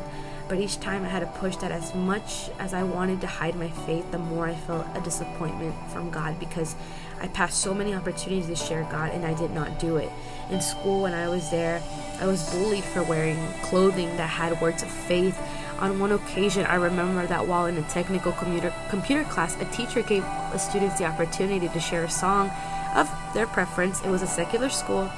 But 0.51 0.59
each 0.59 0.81
time 0.81 1.05
I 1.05 1.07
had 1.07 1.21
to 1.21 1.39
push 1.39 1.55
that 1.57 1.71
as 1.71 1.95
much 1.95 2.49
as 2.59 2.73
I 2.73 2.83
wanted 2.83 3.21
to 3.21 3.27
hide 3.27 3.55
my 3.55 3.69
faith, 3.69 4.11
the 4.11 4.17
more 4.17 4.47
I 4.47 4.53
felt 4.53 4.85
a 4.93 4.99
disappointment 4.99 5.73
from 5.91 6.09
God 6.09 6.37
because 6.41 6.75
I 7.21 7.27
passed 7.27 7.61
so 7.61 7.73
many 7.73 7.93
opportunities 7.93 8.47
to 8.47 8.55
share 8.57 8.83
God 8.91 9.13
and 9.13 9.25
I 9.25 9.33
did 9.33 9.51
not 9.51 9.79
do 9.79 9.95
it. 9.95 10.11
In 10.49 10.59
school, 10.59 11.03
when 11.03 11.13
I 11.13 11.29
was 11.29 11.49
there, 11.51 11.81
I 12.19 12.25
was 12.25 12.53
bullied 12.53 12.83
for 12.83 13.01
wearing 13.03 13.37
clothing 13.61 14.17
that 14.17 14.27
had 14.27 14.59
words 14.59 14.83
of 14.83 14.89
faith. 14.89 15.39
On 15.81 15.97
one 15.97 16.11
occasion, 16.11 16.63
I 16.67 16.75
remember 16.75 17.25
that 17.25 17.47
while 17.47 17.65
in 17.65 17.75
a 17.75 17.81
technical 17.89 18.31
computer, 18.33 18.71
computer 18.89 19.23
class, 19.23 19.59
a 19.59 19.65
teacher 19.65 20.03
gave 20.03 20.21
the 20.21 20.59
students 20.59 20.99
the 20.99 21.05
opportunity 21.05 21.67
to 21.67 21.79
share 21.79 22.03
a 22.03 22.09
song 22.09 22.51
of 22.95 23.09
their 23.33 23.47
preference. 23.47 23.99
It 24.01 24.09
was 24.09 24.21
a 24.21 24.27
secular 24.27 24.69
school, 24.69 25.09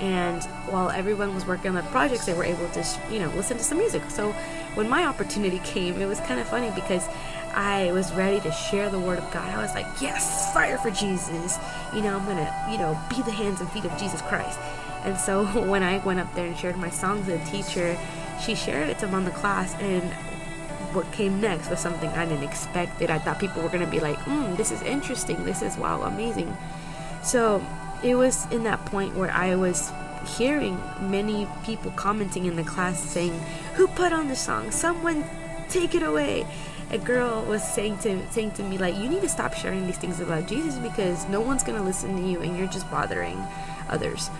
and 0.00 0.42
while 0.70 0.88
everyone 0.88 1.34
was 1.34 1.46
working 1.46 1.68
on 1.68 1.74
their 1.74 1.92
projects, 1.92 2.24
they 2.24 2.32
were 2.32 2.44
able 2.44 2.66
to, 2.70 2.84
you 3.10 3.18
know, 3.18 3.28
listen 3.30 3.58
to 3.58 3.62
some 3.62 3.76
music. 3.76 4.10
So 4.10 4.32
when 4.74 4.88
my 4.88 5.04
opportunity 5.04 5.60
came, 5.64 6.00
it 6.00 6.06
was 6.06 6.20
kind 6.20 6.40
of 6.40 6.48
funny 6.48 6.70
because 6.74 7.06
I 7.54 7.92
was 7.92 8.10
ready 8.14 8.40
to 8.40 8.52
share 8.52 8.88
the 8.88 8.98
word 8.98 9.18
of 9.18 9.30
God. 9.32 9.48
I 9.54 9.60
was 9.60 9.74
like, 9.74 9.86
yes, 10.00 10.52
fire 10.54 10.78
for 10.78 10.90
Jesus. 10.90 11.58
You 11.94 12.00
know, 12.00 12.16
I'm 12.16 12.24
going 12.24 12.38
to, 12.38 12.66
you 12.70 12.78
know, 12.78 12.98
be 13.10 13.22
the 13.22 13.30
hands 13.30 13.60
and 13.60 13.70
feet 13.70 13.84
of 13.84 13.96
Jesus 13.98 14.22
Christ. 14.22 14.58
And 15.04 15.18
so 15.18 15.44
when 15.70 15.82
I 15.82 15.98
went 15.98 16.20
up 16.20 16.34
there 16.34 16.46
and 16.46 16.56
shared 16.56 16.76
my 16.76 16.90
songs 16.90 17.26
with 17.26 17.44
the 17.44 17.50
teacher, 17.50 17.98
she 18.40 18.54
shared 18.54 18.88
it 18.88 19.02
among 19.02 19.24
the 19.24 19.30
class 19.30 19.74
and 19.80 20.12
what 20.94 21.10
came 21.12 21.40
next 21.40 21.68
was 21.68 21.78
something 21.78 22.08
I 22.10 22.24
didn't 22.24 22.44
expect. 22.44 23.02
It 23.02 23.10
I 23.10 23.18
thought 23.18 23.38
people 23.38 23.62
were 23.62 23.68
gonna 23.68 23.86
be 23.86 24.00
like, 24.00 24.18
mm, 24.20 24.56
this 24.56 24.70
is 24.70 24.82
interesting, 24.82 25.44
this 25.44 25.62
is 25.62 25.76
wow, 25.76 26.02
amazing. 26.02 26.56
So 27.22 27.64
it 28.02 28.14
was 28.14 28.50
in 28.50 28.64
that 28.64 28.84
point 28.86 29.14
where 29.14 29.30
I 29.30 29.54
was 29.56 29.92
hearing 30.38 30.80
many 31.00 31.46
people 31.64 31.90
commenting 31.92 32.46
in 32.46 32.56
the 32.56 32.64
class 32.64 33.00
saying, 33.00 33.38
Who 33.74 33.86
put 33.88 34.12
on 34.12 34.28
the 34.28 34.36
song? 34.36 34.70
Someone 34.70 35.24
take 35.68 35.94
it 35.94 36.02
away. 36.02 36.46
A 36.90 36.98
girl 36.98 37.44
was 37.44 37.62
saying 37.62 37.98
to 37.98 38.30
saying 38.30 38.52
to 38.52 38.62
me 38.62 38.78
like 38.78 38.94
you 38.96 39.08
need 39.08 39.22
to 39.22 39.28
stop 39.28 39.54
sharing 39.54 39.86
these 39.86 39.98
things 39.98 40.20
about 40.20 40.46
Jesus 40.46 40.76
because 40.76 41.28
no 41.28 41.40
one's 41.40 41.64
gonna 41.64 41.82
listen 41.82 42.16
to 42.16 42.22
you 42.22 42.40
and 42.40 42.56
you're 42.56 42.68
just 42.68 42.88
bothering 42.90 43.42
others. 43.88 44.30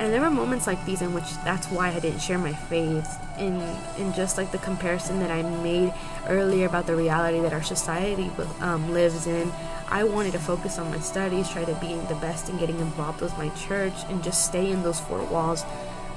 And 0.00 0.14
there 0.14 0.22
were 0.22 0.30
moments 0.30 0.66
like 0.66 0.82
these 0.86 1.02
in 1.02 1.12
which 1.12 1.30
that's 1.44 1.66
why 1.66 1.90
I 1.90 2.00
didn't 2.00 2.20
share 2.20 2.38
my 2.38 2.54
faith 2.54 3.18
in 3.38 3.60
in 3.98 4.14
just 4.14 4.38
like 4.38 4.50
the 4.50 4.56
comparison 4.56 5.20
that 5.20 5.30
I 5.30 5.42
made 5.42 5.92
earlier 6.26 6.66
about 6.66 6.86
the 6.86 6.96
reality 6.96 7.38
that 7.40 7.52
our 7.52 7.62
society 7.62 8.30
um, 8.60 8.94
lives 8.94 9.26
in. 9.26 9.52
I 9.90 10.04
wanted 10.04 10.32
to 10.32 10.38
focus 10.38 10.78
on 10.78 10.90
my 10.90 11.00
studies, 11.00 11.50
try 11.50 11.66
to 11.66 11.74
be 11.74 11.96
the 12.08 12.14
best 12.14 12.48
in 12.48 12.56
getting 12.56 12.78
involved 12.80 13.20
with 13.20 13.36
my 13.36 13.50
church, 13.50 13.92
and 14.08 14.24
just 14.24 14.46
stay 14.46 14.70
in 14.70 14.82
those 14.82 15.00
four 15.00 15.22
walls. 15.24 15.64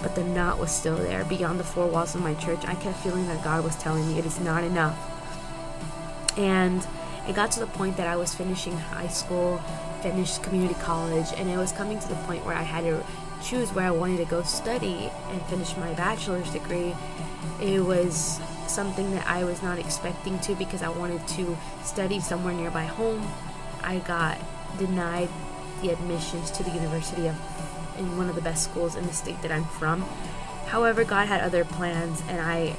But 0.02 0.16
the 0.16 0.24
knot 0.24 0.60
was 0.60 0.72
still 0.72 0.96
there. 0.96 1.26
Beyond 1.26 1.60
the 1.60 1.66
four 1.66 1.88
walls 1.88 2.16
of 2.16 2.22
my 2.22 2.36
church, 2.36 2.64
I 2.66 2.76
kept 2.76 3.00
feeling 3.00 3.28
that 3.28 3.44
God 3.44 3.66
was 3.66 3.76
telling 3.76 4.08
me 4.08 4.18
it 4.18 4.26
is 4.26 4.40
not 4.40 4.64
enough. 4.64 4.98
And 6.38 6.88
it 7.28 7.36
got 7.36 7.52
to 7.52 7.60
the 7.60 7.68
point 7.68 7.98
that 7.98 8.08
I 8.08 8.16
was 8.16 8.34
finishing 8.34 8.78
high 8.78 9.08
school, 9.08 9.58
finished 10.02 10.42
community 10.42 10.76
college, 10.76 11.28
and 11.36 11.50
it 11.50 11.58
was 11.58 11.74
coming 11.74 12.00
to 12.00 12.08
the 12.08 12.16
point 12.28 12.46
where 12.46 12.56
I 12.56 12.64
had 12.64 12.86
to 12.86 13.04
choose 13.44 13.70
where 13.74 13.86
I 13.86 13.92
wanted 13.92 14.18
to 14.18 14.26
go 14.26 14.42
study 14.44 15.12
and 15.30 15.42
finish 15.44 15.76
my 15.78 15.94
bachelor's 15.94 16.50
degree, 16.52 16.96
it 17.62 17.84
was 17.84 18.40
something 18.68 19.12
that 19.12 19.28
I 19.28 19.44
was 19.44 19.62
not 19.62 19.78
expecting 19.78 20.40
to 20.40 20.56
because 20.56 20.82
I 20.82 20.90
wanted 20.90 21.28
to 21.30 21.58
study 21.84 22.20
somewhere 22.20 22.54
nearby 22.54 22.86
home. 22.86 23.28
I 23.84 24.00
got 24.00 24.38
denied 24.80 25.30
the 25.82 25.90
admissions 25.90 26.50
to 26.52 26.64
the 26.64 26.72
University 26.72 27.28
of 27.28 27.36
in 28.00 28.18
one 28.18 28.28
of 28.28 28.36
the 28.36 28.42
best 28.42 28.64
schools 28.64 28.96
in 28.96 29.06
the 29.06 29.14
state 29.14 29.40
that 29.44 29.52
I'm 29.52 29.66
from. 29.66 30.02
However, 30.68 31.04
God 31.04 31.28
had 31.28 31.42
other 31.42 31.64
plans 31.64 32.24
and 32.28 32.42
I 32.42 32.76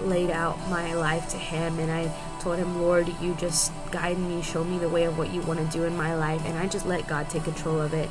laid 0.00 0.30
out 0.30 0.58
my 0.70 0.94
life 0.94 1.28
to 1.30 1.36
him 1.36 1.78
and 1.78 1.90
I 1.90 2.10
told 2.40 2.58
him, 2.58 2.80
"Lord, 2.80 3.08
you 3.20 3.34
just 3.34 3.72
guide 3.90 4.18
me, 4.18 4.40
show 4.42 4.64
me 4.64 4.78
the 4.78 4.88
way 4.88 5.04
of 5.04 5.18
what 5.18 5.30
you 5.34 5.42
want 5.42 5.60
to 5.60 5.66
do 5.66 5.84
in 5.84 5.96
my 5.96 6.14
life." 6.14 6.42
And 6.46 6.58
I 6.58 6.66
just 6.66 6.86
let 6.86 7.06
God 7.06 7.28
take 7.28 7.44
control 7.44 7.80
of 7.80 7.92
it. 7.92 8.08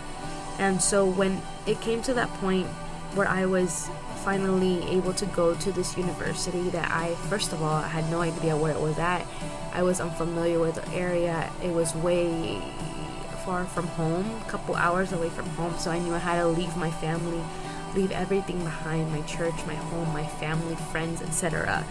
And 0.59 0.81
so 0.81 1.05
when 1.05 1.41
it 1.65 1.81
came 1.81 2.01
to 2.03 2.13
that 2.13 2.29
point 2.35 2.67
where 3.15 3.27
I 3.27 3.45
was 3.45 3.89
finally 4.23 4.81
able 4.89 5.13
to 5.13 5.25
go 5.27 5.53
to 5.53 5.71
this 5.71 5.97
university 5.97 6.69
that 6.69 6.89
I, 6.91 7.15
first 7.29 7.51
of 7.51 7.61
all, 7.61 7.75
I 7.75 7.87
had 7.87 8.09
no 8.09 8.21
idea 8.21 8.55
where 8.55 8.71
it 8.71 8.79
was 8.79 8.97
at. 8.97 9.25
I 9.73 9.83
was 9.83 9.99
unfamiliar 9.99 10.59
with 10.59 10.75
the 10.75 10.87
area. 10.93 11.51
It 11.61 11.71
was 11.71 11.93
way 11.95 12.61
far 13.45 13.65
from 13.65 13.87
home, 13.87 14.41
a 14.41 14.49
couple 14.49 14.75
hours 14.75 15.11
away 15.11 15.29
from 15.29 15.45
home, 15.49 15.77
so 15.77 15.91
I 15.91 15.99
knew 15.99 16.13
I 16.13 16.19
had 16.19 16.39
to 16.39 16.47
leave 16.47 16.77
my 16.77 16.89
family, 16.89 17.41
leave 17.93 18.11
everything 18.11 18.63
behind 18.63 19.11
my 19.11 19.21
church, 19.23 19.55
my 19.67 19.75
home, 19.75 20.13
my 20.13 20.25
family, 20.25 20.75
friends, 20.91 21.21
etc. 21.21 21.85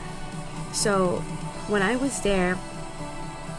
So 0.73 1.19
when 1.69 1.83
I 1.83 1.97
was 1.97 2.23
there, 2.23 2.57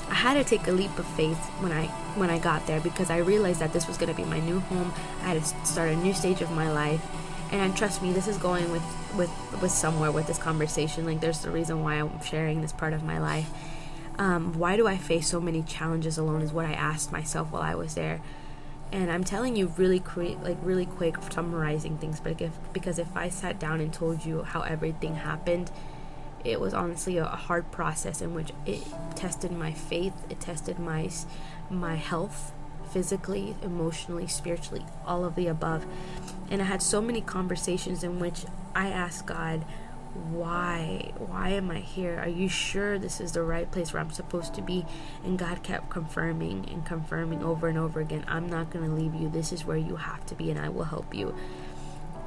I 0.10 0.16
had 0.16 0.34
to 0.34 0.44
take 0.44 0.68
a 0.68 0.72
leap 0.72 0.98
of 0.98 1.06
faith 1.06 1.38
when 1.60 1.72
I 1.72 1.92
when 2.16 2.30
I 2.30 2.40
got 2.40 2.66
there 2.68 2.80
because 2.80 3.10
I 3.10 3.18
realized 3.18 3.60
that 3.60 3.74
this 3.74 3.88
was 3.88 3.98
going 3.98 4.10
to 4.10 4.16
be 4.16 4.28
my 4.28 4.40
new 4.40 4.60
home. 4.60 4.94
I 5.22 5.34
had 5.34 5.44
to 5.44 5.66
start 5.66 5.90
a 5.90 5.96
new 5.96 6.14
stage 6.14 6.42
of 6.42 6.52
my 6.52 6.72
life, 6.72 7.02
and 7.52 7.76
trust 7.76 8.02
me, 8.02 8.12
this 8.12 8.28
is 8.28 8.38
going 8.38 8.72
with 8.72 8.84
with 9.16 9.32
with 9.62 9.72
somewhere 9.72 10.12
with 10.12 10.28
this 10.28 10.38
conversation. 10.38 11.06
Like 11.06 11.22
there's 11.22 11.40
the 11.40 11.52
reason 11.52 11.84
why 11.84 11.96
I'm 11.96 12.22
sharing 12.22 12.62
this 12.62 12.72
part 12.72 12.94
of 12.94 13.04
my 13.04 13.20
life. 13.20 13.50
Um, 14.18 14.60
why 14.60 14.78
do 14.78 14.88
I 14.88 14.98
face 14.98 15.28
so 15.28 15.42
many 15.42 15.64
challenges 15.64 16.18
alone? 16.18 16.42
Is 16.42 16.54
what 16.54 16.66
I 16.66 16.74
asked 16.74 17.12
myself 17.12 17.52
while 17.52 17.62
I 17.62 17.76
was 17.76 17.96
there. 17.96 18.22
And 18.92 19.12
I'm 19.12 19.24
telling 19.24 19.56
you 19.56 19.74
really 19.76 20.00
quick, 20.00 20.38
like 20.44 20.58
really 20.62 20.86
quick, 20.86 21.16
summarizing 21.32 21.98
things. 21.98 22.20
But 22.20 22.40
if, 22.40 22.52
because 22.74 23.00
if 23.00 23.18
I 23.18 23.30
sat 23.30 23.60
down 23.60 23.82
and 23.82 23.92
told 23.92 24.24
you 24.24 24.44
how 24.44 24.62
everything 24.62 25.16
happened, 25.16 25.72
it 26.44 26.60
was 26.60 26.74
honestly 26.74 27.18
a, 27.18 27.26
hard 27.26 27.72
process 27.72 28.22
in 28.22 28.34
which 28.34 28.52
it 28.66 28.84
tested 29.16 29.52
my 29.52 29.72
faith, 29.72 30.14
it 30.30 30.40
tested 30.40 30.80
my 30.80 31.10
my 31.70 31.96
health 31.96 32.52
physically, 32.92 33.56
emotionally, 33.64 34.28
spiritually, 34.28 34.86
all 35.06 35.26
of 35.26 35.36
the 35.36 35.48
above. 35.48 35.86
And 36.52 36.62
I 36.62 36.66
had 36.66 36.82
so 36.82 37.02
many 37.02 37.22
conversations 37.22 38.04
in 38.04 38.20
which 38.20 38.46
I 38.76 38.90
asked 38.90 39.26
God, 39.26 39.66
why 40.30 41.12
why 41.18 41.50
am 41.50 41.72
i 41.72 41.80
here? 41.80 42.20
Are 42.20 42.30
you 42.30 42.48
sure 42.48 43.00
this 43.00 43.20
is 43.20 43.32
the 43.32 43.42
right 43.42 43.72
place 43.72 43.94
where 43.94 44.02
i'm 44.02 44.12
supposed 44.12 44.54
to 44.54 44.62
be? 44.62 44.86
And 45.24 45.40
god 45.40 45.64
kept 45.64 45.90
confirming 45.90 46.70
and 46.70 46.86
confirming 46.86 47.44
over 47.44 47.68
and 47.68 47.80
over 47.80 48.00
again 48.00 48.24
i'm 48.28 48.48
not 48.48 48.70
going 48.70 48.86
to 48.86 48.92
leave 48.92 49.16
you. 49.16 49.28
This 49.28 49.52
is 49.52 49.66
where 49.66 49.78
you 49.78 49.96
have 49.96 50.24
to 50.28 50.36
be 50.36 50.52
and 50.52 50.60
i 50.60 50.70
will 50.70 50.84
help 50.84 51.16
you 51.16 51.34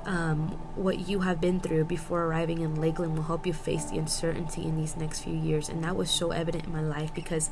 um, 0.06 0.50
what 0.76 1.08
you 1.08 1.20
have 1.20 1.40
been 1.40 1.58
through 1.58 1.84
before 1.84 2.24
arriving 2.24 2.60
in 2.60 2.80
Lakeland 2.80 3.16
will 3.16 3.24
help 3.24 3.44
you 3.44 3.52
face 3.52 3.86
the 3.86 3.98
uncertainty 3.98 4.62
in 4.62 4.76
these 4.76 4.96
next 4.96 5.20
few 5.20 5.34
years. 5.34 5.68
And 5.68 5.82
that 5.82 5.96
was 5.96 6.10
so 6.10 6.30
evident 6.30 6.66
in 6.66 6.72
my 6.72 6.80
life 6.80 7.12
because 7.12 7.50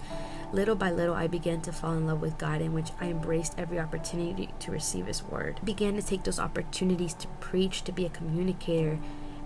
little 0.53 0.77
by 0.77 0.93
little 0.93 1.15
I 1.15 1.27
began 1.27 1.61
to 1.63 1.73
fall 1.73 1.95
in 1.95 2.07
love 2.07 2.21
with 2.21 2.39
God, 2.39 2.61
in 2.61 2.73
which 2.73 2.91
I 3.01 3.07
embraced 3.07 3.59
every 3.59 3.81
opportunity 3.81 4.51
to 4.61 4.71
receive 4.71 5.07
His 5.07 5.23
word. 5.25 5.61
began 5.65 5.97
to 5.97 6.03
take 6.03 6.23
those 6.23 6.39
opportunities 6.39 7.15
to 7.15 7.29
preach, 7.41 7.83
to 7.85 7.93
be 7.93 8.07
a 8.07 8.11
communicator. 8.11 8.99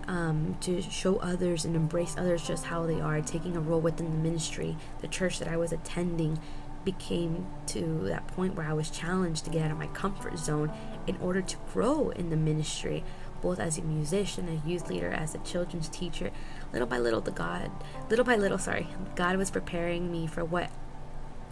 Um, 0.07 0.57
to 0.61 0.81
show 0.81 1.17
others 1.17 1.65
and 1.65 1.75
embrace 1.75 2.15
others 2.17 2.47
just 2.47 2.65
how 2.65 2.87
they 2.87 2.99
are, 2.99 3.21
taking 3.21 3.55
a 3.55 3.59
role 3.59 3.79
within 3.79 4.09
the 4.09 4.17
ministry, 4.17 4.75
the 5.01 5.07
church 5.07 5.37
that 5.37 5.47
I 5.47 5.55
was 5.55 5.71
attending, 5.71 6.39
became 6.85 7.47
to 7.67 8.01
that 8.05 8.27
point 8.27 8.55
where 8.55 8.67
I 8.67 8.73
was 8.73 8.89
challenged 8.89 9.45
to 9.45 9.51
get 9.51 9.63
out 9.63 9.71
of 9.71 9.77
my 9.77 9.87
comfort 9.87 10.37
zone 10.37 10.71
in 11.07 11.17
order 11.17 11.41
to 11.41 11.57
grow 11.73 12.09
in 12.09 12.29
the 12.29 12.37
ministry, 12.37 13.03
both 13.41 13.59
as 13.59 13.77
a 13.77 13.81
musician, 13.81 14.47
a 14.47 14.67
youth 14.67 14.89
leader, 14.89 15.11
as 15.11 15.35
a 15.35 15.39
children's 15.39 15.89
teacher. 15.89 16.31
Little 16.71 16.87
by 16.87 16.97
little, 16.97 17.21
the 17.21 17.31
God, 17.31 17.71
little 18.09 18.25
by 18.25 18.35
little, 18.35 18.57
sorry, 18.57 18.87
God 19.15 19.37
was 19.37 19.51
preparing 19.51 20.11
me 20.11 20.27
for 20.27 20.45
what 20.45 20.69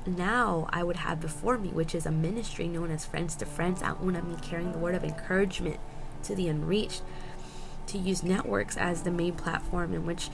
now 0.05 0.67
I 0.69 0.83
would 0.83 0.97
have 0.97 1.19
before 1.19 1.57
me, 1.57 1.69
which 1.69 1.93
is 1.93 2.05
a 2.05 2.11
ministry 2.11 2.67
known 2.67 2.91
as 2.91 3.05
Friends 3.05 3.35
to 3.37 3.45
Friends, 3.45 3.81
out 3.81 3.99
una 4.01 4.21
me 4.21 4.35
carrying 4.41 4.71
the 4.71 4.77
word 4.77 4.95
of 4.95 5.03
encouragement 5.03 5.79
to 6.23 6.35
the 6.35 6.47
unreached, 6.47 7.01
to 7.87 7.97
use 7.97 8.23
networks 8.23 8.77
as 8.77 9.03
the 9.03 9.11
main 9.11 9.33
platform 9.33 9.93
in 9.93 10.05
which 10.05 10.29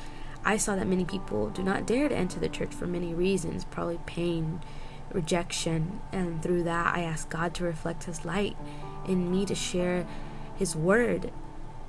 I 0.46 0.58
saw 0.58 0.76
that 0.76 0.88
many 0.88 1.06
people 1.06 1.50
do 1.50 1.64
not 1.64 1.86
dare 1.86 2.10
to 2.10 2.16
enter 2.16 2.40
the 2.40 2.50
church 2.50 2.74
for 2.74 2.86
many 2.86 3.14
reasons, 3.14 3.66
probably 3.66 4.00
pain, 4.06 4.62
rejection, 5.14 6.02
and 6.12 6.42
through 6.42 6.64
that 6.64 6.96
I 6.96 7.02
asked 7.02 7.30
God 7.30 7.54
to 7.56 7.64
reflect 7.64 8.06
His 8.06 8.26
light 8.26 8.58
in 9.08 9.32
me 9.32 9.46
to 9.46 9.56
share 9.56 10.06
His 10.56 10.76
word, 10.76 11.32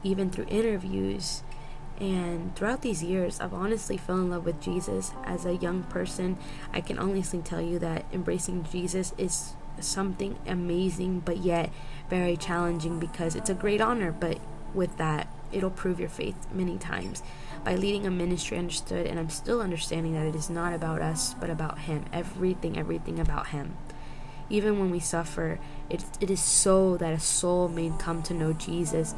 even 0.03 0.31
through 0.31 0.47
interviews. 0.49 1.43
And 2.01 2.55
throughout 2.57 2.83
these 2.83 3.03
years, 3.03 3.41
I've 3.41 3.55
honestly 3.55 3.97
fell 3.97 4.17
in 4.17 4.31
love 4.31 4.45
with 4.45 4.61
Jesus. 4.61 5.13
As 5.25 5.47
a 5.47 5.55
young 5.55 5.85
person, 5.85 6.39
I 6.73 6.81
can 6.81 6.99
honestly 6.99 7.41
tell 7.41 7.61
you 7.61 7.79
that 7.79 8.05
embracing 8.13 8.67
Jesus 8.71 9.15
is 9.17 9.55
something 9.81 10.37
amazing, 10.47 11.21
but 11.21 11.39
yet 11.39 11.71
very 12.11 12.37
challenging 12.37 12.99
because 12.99 13.37
it's 13.37 13.51
a 13.51 13.55
great 13.55 13.81
honor. 13.81 14.11
But 14.11 14.39
with 14.75 14.97
that, 14.97 15.29
it'll 15.53 15.71
prove 15.71 16.01
your 16.01 16.09
faith 16.09 16.37
many 16.53 16.79
times. 16.79 17.23
By 17.65 17.77
leading 17.77 18.07
a 18.07 18.11
ministry, 18.11 18.59
I 18.59 18.61
understood, 18.61 19.07
and 19.07 19.19
I'm 19.19 19.31
still 19.31 19.63
understanding 19.63 20.13
that 20.13 20.27
it 20.27 20.35
is 20.35 20.51
not 20.51 20.75
about 20.75 21.01
us, 21.01 21.33
but 21.33 21.49
about 21.49 21.79
Him. 21.79 22.05
Everything, 22.13 22.77
everything 22.77 23.19
about 23.19 23.49
Him. 23.49 23.79
Even 24.51 24.79
when 24.79 24.91
we 24.91 25.01
suffer, 25.01 25.59
it, 25.89 26.05
it 26.21 26.31
is 26.31 26.41
so 26.41 26.99
that 26.99 27.15
a 27.15 27.19
soul 27.19 27.69
may 27.69 27.91
come 27.99 28.23
to 28.25 28.35
know 28.35 28.53
Jesus. 28.53 29.15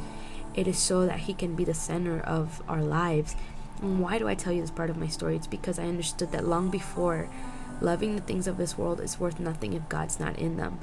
It 0.55 0.65
is 0.65 0.77
so 0.77 1.05
that 1.05 1.19
He 1.19 1.33
can 1.33 1.55
be 1.55 1.65
the 1.65 1.73
center 1.73 2.21
of 2.21 2.63
our 2.69 2.81
lives. 2.81 3.35
And 3.81 3.99
why 3.99 4.17
do 4.17 4.29
I 4.29 4.35
tell 4.35 4.53
you 4.53 4.61
this 4.61 4.71
part 4.71 4.89
of 4.89 4.97
my 4.97 5.07
story? 5.07 5.35
It's 5.35 5.45
because 5.45 5.77
I 5.77 5.83
understood 5.83 6.31
that 6.31 6.47
long 6.47 6.69
before, 6.69 7.29
loving 7.81 8.15
the 8.15 8.21
things 8.21 8.47
of 8.47 8.55
this 8.55 8.77
world 8.77 9.01
is 9.01 9.19
worth 9.19 9.41
nothing 9.41 9.73
if 9.73 9.89
God's 9.89 10.21
not 10.21 10.39
in 10.39 10.55
them. 10.55 10.79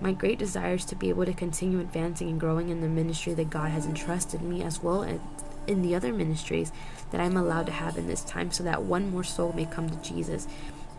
My 0.00 0.12
great 0.12 0.38
desire 0.38 0.74
is 0.74 0.84
to 0.86 0.96
be 0.96 1.08
able 1.08 1.26
to 1.26 1.34
continue 1.34 1.80
advancing 1.80 2.28
and 2.28 2.40
growing 2.40 2.68
in 2.68 2.80
the 2.80 2.88
ministry 2.88 3.34
that 3.34 3.50
God 3.50 3.72
has 3.72 3.84
entrusted 3.84 4.42
me, 4.42 4.62
as 4.62 4.80
well 4.80 5.02
as 5.02 5.18
in 5.66 5.82
the 5.82 5.94
other 5.94 6.12
ministries 6.12 6.72
that 7.10 7.20
I'm 7.20 7.36
allowed 7.36 7.66
to 7.66 7.72
have 7.72 7.96
in 7.96 8.06
this 8.06 8.22
time 8.24 8.50
so 8.50 8.62
that 8.64 8.82
one 8.82 9.10
more 9.10 9.24
soul 9.24 9.52
may 9.52 9.64
come 9.66 9.88
to 9.90 9.96
Jesus. 9.96 10.46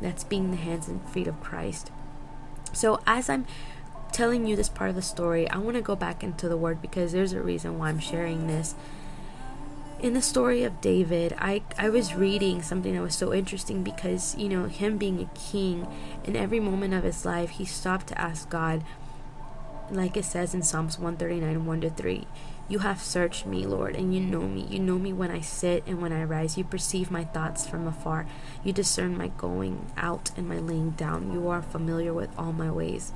That's 0.01 0.23
being 0.23 0.51
the 0.51 0.57
hands 0.57 0.87
and 0.87 1.01
feet 1.09 1.27
of 1.27 1.41
Christ. 1.41 1.91
So, 2.73 2.99
as 3.05 3.29
I'm 3.29 3.45
telling 4.11 4.45
you 4.45 4.55
this 4.55 4.69
part 4.69 4.89
of 4.89 4.95
the 4.95 5.01
story, 5.01 5.49
I 5.49 5.57
want 5.57 5.75
to 5.75 5.81
go 5.81 5.95
back 5.95 6.23
into 6.23 6.47
the 6.47 6.57
word 6.57 6.81
because 6.81 7.11
there's 7.11 7.33
a 7.33 7.41
reason 7.41 7.77
why 7.77 7.89
I'm 7.89 7.99
sharing 7.99 8.47
this. 8.47 8.75
in 10.03 10.13
the 10.13 10.21
story 10.21 10.63
of 10.63 10.81
David, 10.81 11.33
I, 11.39 11.61
I 11.77 11.87
was 11.89 12.13
reading 12.13 12.61
something 12.61 12.93
that 12.93 13.01
was 13.01 13.15
so 13.15 13.33
interesting 13.33 13.83
because, 13.83 14.35
you 14.37 14.49
know, 14.49 14.65
him 14.65 14.97
being 14.97 15.21
a 15.21 15.37
king, 15.39 15.87
in 16.25 16.35
every 16.35 16.59
moment 16.59 16.93
of 16.93 17.03
his 17.05 17.23
life, 17.23 17.51
he 17.51 17.63
stopped 17.63 18.07
to 18.07 18.19
ask 18.19 18.49
God, 18.49 18.83
like 19.89 20.17
it 20.17 20.25
says 20.25 20.53
in 20.53 20.61
Psalms 20.61 20.99
139 20.99 21.65
1 21.65 21.81
to 21.81 21.89
3. 21.89 22.27
You 22.69 22.79
have 22.79 23.01
searched 23.01 23.45
me, 23.45 23.65
Lord, 23.65 23.95
and 23.95 24.15
you 24.15 24.21
know 24.21 24.47
me. 24.47 24.65
You 24.69 24.79
know 24.79 24.97
me 24.97 25.11
when 25.11 25.29
I 25.29 25.41
sit 25.41 25.83
and 25.85 26.01
when 26.01 26.13
I 26.13 26.23
rise. 26.23 26.57
You 26.57 26.63
perceive 26.63 27.11
my 27.11 27.25
thoughts 27.25 27.67
from 27.67 27.87
afar. 27.87 28.25
You 28.63 28.71
discern 28.71 29.17
my 29.17 29.27
going 29.27 29.91
out 29.97 30.31
and 30.37 30.47
my 30.47 30.59
laying 30.59 30.91
down. 30.91 31.33
You 31.33 31.49
are 31.49 31.61
familiar 31.61 32.13
with 32.13 32.29
all 32.37 32.53
my 32.53 32.71
ways 32.71 33.11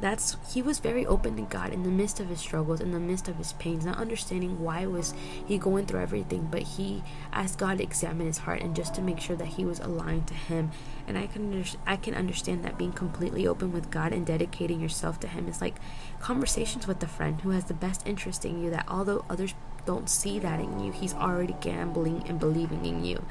that's 0.00 0.36
he 0.52 0.62
was 0.62 0.78
very 0.78 1.04
open 1.06 1.36
to 1.36 1.42
God 1.42 1.72
in 1.72 1.82
the 1.82 1.90
midst 1.90 2.20
of 2.20 2.28
his 2.28 2.40
struggles, 2.40 2.80
in 2.80 2.92
the 2.92 3.00
midst 3.00 3.28
of 3.28 3.36
his 3.36 3.52
pains, 3.54 3.84
not 3.84 3.98
understanding 3.98 4.60
why 4.60 4.86
was 4.86 5.14
he 5.46 5.58
going 5.58 5.86
through 5.86 6.00
everything, 6.00 6.48
but 6.50 6.62
he 6.62 7.02
asked 7.32 7.58
God 7.58 7.78
to 7.78 7.84
examine 7.84 8.26
his 8.26 8.38
heart 8.38 8.60
and 8.60 8.76
just 8.76 8.94
to 8.94 9.02
make 9.02 9.20
sure 9.20 9.36
that 9.36 9.48
he 9.48 9.64
was 9.64 9.80
aligned 9.80 10.26
to 10.28 10.34
him. 10.34 10.70
And 11.06 11.18
I 11.18 11.26
can 11.26 11.52
under, 11.52 11.68
I 11.86 11.96
can 11.96 12.14
understand 12.14 12.64
that 12.64 12.78
being 12.78 12.92
completely 12.92 13.46
open 13.46 13.72
with 13.72 13.90
God 13.90 14.12
and 14.12 14.26
dedicating 14.26 14.80
yourself 14.80 15.18
to 15.20 15.28
him 15.28 15.48
is 15.48 15.60
like 15.60 15.76
conversations 16.20 16.86
with 16.86 17.02
a 17.02 17.08
friend 17.08 17.40
who 17.40 17.50
has 17.50 17.64
the 17.64 17.74
best 17.74 18.06
interest 18.06 18.44
in 18.44 18.62
you 18.62 18.70
that 18.70 18.86
although 18.88 19.24
others 19.28 19.54
don't 19.86 20.08
see 20.10 20.38
that 20.38 20.60
in 20.60 20.80
you, 20.80 20.92
he's 20.92 21.14
already 21.14 21.56
gambling 21.60 22.22
and 22.28 22.38
believing 22.38 22.84
in 22.84 23.04
you. 23.04 23.24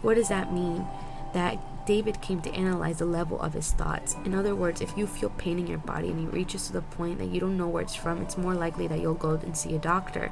What 0.00 0.14
does 0.14 0.28
that 0.28 0.52
mean? 0.52 0.86
That 1.34 1.58
David 1.84 2.20
came 2.20 2.40
to 2.42 2.54
analyze 2.54 2.98
the 2.98 3.04
level 3.04 3.40
of 3.40 3.54
his 3.54 3.72
thoughts. 3.72 4.16
In 4.24 4.34
other 4.34 4.54
words, 4.54 4.80
if 4.80 4.96
you 4.96 5.06
feel 5.06 5.30
pain 5.30 5.58
in 5.58 5.66
your 5.66 5.78
body 5.78 6.10
and 6.10 6.28
it 6.28 6.32
reaches 6.32 6.66
to 6.66 6.72
the 6.72 6.82
point 6.82 7.18
that 7.18 7.28
you 7.28 7.40
don't 7.40 7.56
know 7.56 7.68
where 7.68 7.82
it's 7.82 7.94
from, 7.94 8.22
it's 8.22 8.38
more 8.38 8.54
likely 8.54 8.86
that 8.86 9.00
you'll 9.00 9.14
go 9.14 9.32
and 9.32 9.56
see 9.56 9.74
a 9.74 9.78
doctor. 9.78 10.30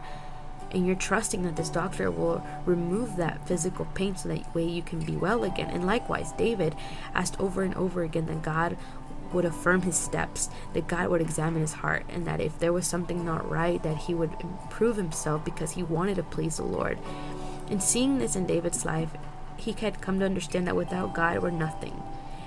And 0.70 0.86
you're 0.86 0.94
trusting 0.94 1.42
that 1.42 1.56
this 1.56 1.68
doctor 1.68 2.10
will 2.10 2.46
remove 2.64 3.16
that 3.16 3.48
physical 3.48 3.86
pain 3.86 4.14
so 4.14 4.28
that 4.28 4.54
way 4.54 4.64
you 4.64 4.82
can 4.82 5.00
be 5.00 5.16
well 5.16 5.42
again. 5.42 5.68
And 5.70 5.84
likewise, 5.84 6.32
David 6.32 6.76
asked 7.14 7.40
over 7.40 7.62
and 7.62 7.74
over 7.74 8.04
again 8.04 8.26
that 8.26 8.42
God 8.42 8.76
would 9.32 9.44
affirm 9.44 9.82
his 9.82 9.96
steps, 9.96 10.48
that 10.72 10.88
God 10.88 11.08
would 11.08 11.20
examine 11.20 11.62
his 11.62 11.72
heart, 11.72 12.04
and 12.08 12.26
that 12.26 12.40
if 12.40 12.58
there 12.58 12.72
was 12.72 12.86
something 12.86 13.24
not 13.24 13.48
right, 13.48 13.82
that 13.82 13.96
he 13.96 14.14
would 14.14 14.32
improve 14.40 14.96
himself 14.96 15.44
because 15.44 15.72
he 15.72 15.82
wanted 15.82 16.16
to 16.16 16.22
please 16.22 16.56
the 16.56 16.64
Lord. 16.64 16.98
And 17.68 17.82
seeing 17.82 18.18
this 18.18 18.36
in 18.36 18.46
David's 18.46 18.84
life, 18.84 19.10
he 19.60 19.72
had 19.72 20.00
come 20.00 20.18
to 20.18 20.24
understand 20.24 20.66
that 20.66 20.76
without 20.76 21.14
God 21.14 21.42
we're 21.42 21.50
nothing. 21.50 22.02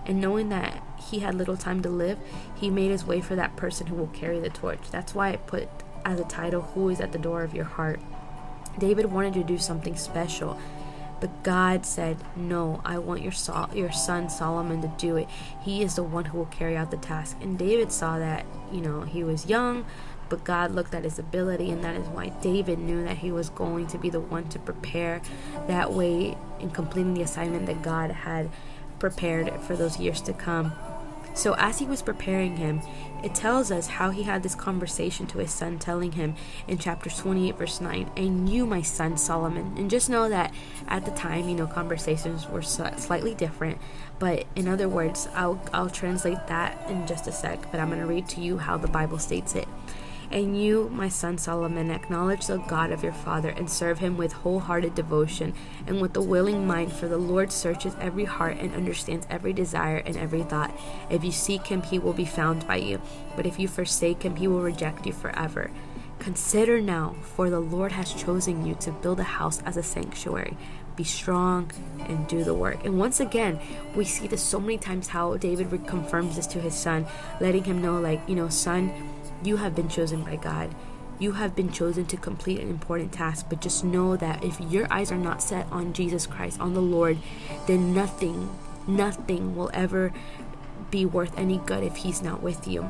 And 0.05 0.19
knowing 0.19 0.49
that 0.49 0.83
he 1.09 1.19
had 1.19 1.35
little 1.35 1.57
time 1.57 1.81
to 1.83 1.89
live, 1.89 2.17
he 2.55 2.69
made 2.69 2.91
his 2.91 3.05
way 3.05 3.21
for 3.21 3.35
that 3.35 3.55
person 3.55 3.87
who 3.87 3.95
will 3.95 4.07
carry 4.07 4.39
the 4.39 4.49
torch. 4.49 4.91
That's 4.91 5.15
why 5.15 5.29
I 5.29 5.37
put 5.37 5.69
as 6.05 6.19
a 6.19 6.25
title, 6.25 6.61
Who 6.61 6.89
is 6.89 6.99
at 6.99 7.11
the 7.11 7.17
Door 7.17 7.43
of 7.43 7.53
Your 7.53 7.65
Heart? 7.65 8.01
David 8.77 9.11
wanted 9.11 9.33
to 9.35 9.43
do 9.43 9.57
something 9.57 9.95
special, 9.95 10.59
but 11.21 11.43
God 11.43 11.85
said, 11.85 12.17
No, 12.35 12.81
I 12.83 12.97
want 12.97 13.21
your, 13.21 13.31
Sol- 13.31 13.69
your 13.73 13.91
son 13.91 14.29
Solomon 14.29 14.81
to 14.81 14.91
do 14.97 15.15
it. 15.15 15.29
He 15.61 15.83
is 15.83 15.95
the 15.95 16.03
one 16.03 16.25
who 16.25 16.39
will 16.39 16.45
carry 16.47 16.75
out 16.75 16.91
the 16.91 16.97
task. 16.97 17.37
And 17.41 17.57
David 17.57 17.91
saw 17.91 18.19
that, 18.19 18.45
you 18.71 18.81
know, 18.81 19.01
he 19.01 19.23
was 19.23 19.45
young, 19.45 19.85
but 20.33 20.43
God 20.43 20.71
looked 20.71 20.95
at 20.95 21.03
his 21.03 21.19
ability, 21.19 21.69
and 21.69 21.83
that 21.83 21.95
is 21.95 22.07
why 22.07 22.29
David 22.41 22.79
knew 22.79 23.03
that 23.03 23.19
he 23.19 23.31
was 23.31 23.49
going 23.49 23.85
to 23.85 23.99
be 23.99 24.09
the 24.09 24.19
one 24.19 24.49
to 24.49 24.57
prepare 24.57 25.21
that 25.67 25.93
way 25.93 26.35
in 26.59 26.71
completing 26.71 27.13
the 27.13 27.21
assignment 27.21 27.67
that 27.67 27.83
God 27.83 28.09
had 28.09 28.49
prepared 28.97 29.53
for 29.61 29.75
those 29.75 29.99
years 29.99 30.21
to 30.21 30.33
come. 30.33 30.71
So, 31.35 31.53
as 31.59 31.77
he 31.77 31.85
was 31.85 32.01
preparing 32.01 32.57
him, 32.57 32.81
it 33.23 33.35
tells 33.35 33.69
us 33.69 33.85
how 33.85 34.09
he 34.09 34.23
had 34.23 34.41
this 34.41 34.55
conversation 34.55 35.27
to 35.27 35.37
his 35.37 35.51
son, 35.51 35.77
telling 35.77 36.13
him 36.13 36.33
in 36.67 36.79
chapter 36.79 37.11
28, 37.11 37.55
verse 37.55 37.79
9, 37.79 38.09
And 38.17 38.49
you, 38.49 38.65
my 38.65 38.81
son 38.81 39.17
Solomon. 39.17 39.75
And 39.77 39.87
just 39.87 40.09
know 40.09 40.29
that 40.29 40.51
at 40.87 41.05
the 41.05 41.11
time, 41.11 41.47
you 41.47 41.53
know, 41.53 41.67
conversations 41.67 42.49
were 42.49 42.63
slightly 42.63 43.35
different. 43.35 43.77
But 44.17 44.47
in 44.55 44.67
other 44.67 44.89
words, 44.89 45.27
I'll, 45.35 45.61
I'll 45.71 45.91
translate 45.91 46.47
that 46.47 46.89
in 46.89 47.05
just 47.05 47.27
a 47.27 47.31
sec, 47.31 47.69
but 47.69 47.79
I'm 47.79 47.89
going 47.89 48.01
to 48.01 48.07
read 48.07 48.27
to 48.29 48.41
you 48.41 48.57
how 48.57 48.77
the 48.77 48.87
Bible 48.87 49.19
states 49.19 49.53
it. 49.53 49.67
And 50.33 50.59
you, 50.59 50.89
my 50.89 51.09
son 51.09 51.37
Solomon, 51.37 51.91
acknowledge 51.91 52.47
the 52.47 52.57
God 52.57 52.91
of 52.91 53.03
your 53.03 53.13
father 53.13 53.49
and 53.49 53.69
serve 53.69 53.99
him 53.99 54.17
with 54.17 54.33
wholehearted 54.33 54.95
devotion 54.95 55.53
and 55.85 56.01
with 56.01 56.17
a 56.17 56.21
willing 56.21 56.65
mind, 56.65 56.91
for 56.91 57.07
the 57.07 57.19
Lord 57.19 57.51
searches 57.51 57.95
every 58.01 58.25
heart 58.25 58.57
and 58.57 58.73
understands 58.73 59.27
every 59.29 59.53
desire 59.53 59.97
and 59.97 60.17
every 60.17 60.41
thought. 60.41 60.75
If 61.11 61.23
you 61.23 61.31
seek 61.31 61.67
him, 61.67 61.83
he 61.83 61.99
will 61.99 62.13
be 62.13 62.25
found 62.25 62.65
by 62.65 62.77
you, 62.77 62.99
but 63.35 63.45
if 63.45 63.59
you 63.59 63.67
forsake 63.67 64.23
him, 64.23 64.35
he 64.35 64.47
will 64.47 64.61
reject 64.61 65.05
you 65.05 65.13
forever. 65.13 65.69
Consider 66.17 66.81
now, 66.81 67.15
for 67.21 67.51
the 67.51 67.59
Lord 67.59 67.91
has 67.91 68.11
chosen 68.11 68.65
you 68.65 68.73
to 68.75 68.91
build 68.91 69.19
a 69.19 69.23
house 69.23 69.61
as 69.67 69.77
a 69.77 69.83
sanctuary. 69.83 70.57
Be 70.95 71.03
strong 71.03 71.69
and 71.99 72.27
do 72.27 72.43
the 72.43 72.55
work. 72.55 72.83
And 72.85 72.97
once 72.97 73.19
again, 73.19 73.59
we 73.93 74.05
see 74.05 74.25
this 74.25 74.41
so 74.41 74.59
many 74.59 74.79
times 74.79 75.09
how 75.09 75.37
David 75.37 75.69
confirms 75.85 76.37
this 76.37 76.47
to 76.47 76.59
his 76.59 76.73
son, 76.73 77.05
letting 77.39 77.65
him 77.65 77.83
know, 77.83 77.99
like, 77.99 78.21
you 78.27 78.35
know, 78.35 78.49
son, 78.49 78.91
you 79.43 79.57
have 79.57 79.75
been 79.75 79.89
chosen 79.89 80.23
by 80.23 80.35
God. 80.37 80.73
You 81.19 81.33
have 81.33 81.55
been 81.55 81.71
chosen 81.71 82.05
to 82.07 82.17
complete 82.17 82.59
an 82.59 82.69
important 82.69 83.11
task, 83.11 83.45
but 83.49 83.61
just 83.61 83.83
know 83.83 84.17
that 84.17 84.43
if 84.43 84.59
your 84.59 84.91
eyes 84.91 85.11
are 85.11 85.17
not 85.17 85.43
set 85.43 85.71
on 85.71 85.93
Jesus 85.93 86.25
Christ, 86.25 86.59
on 86.59 86.73
the 86.73 86.81
Lord, 86.81 87.17
then 87.67 87.93
nothing, 87.93 88.49
nothing 88.87 89.55
will 89.55 89.69
ever 89.73 90.11
be 90.89 91.05
worth 91.05 91.37
any 91.37 91.57
good 91.59 91.83
if 91.83 91.97
He's 91.97 92.21
not 92.21 92.41
with 92.41 92.67
you. 92.67 92.89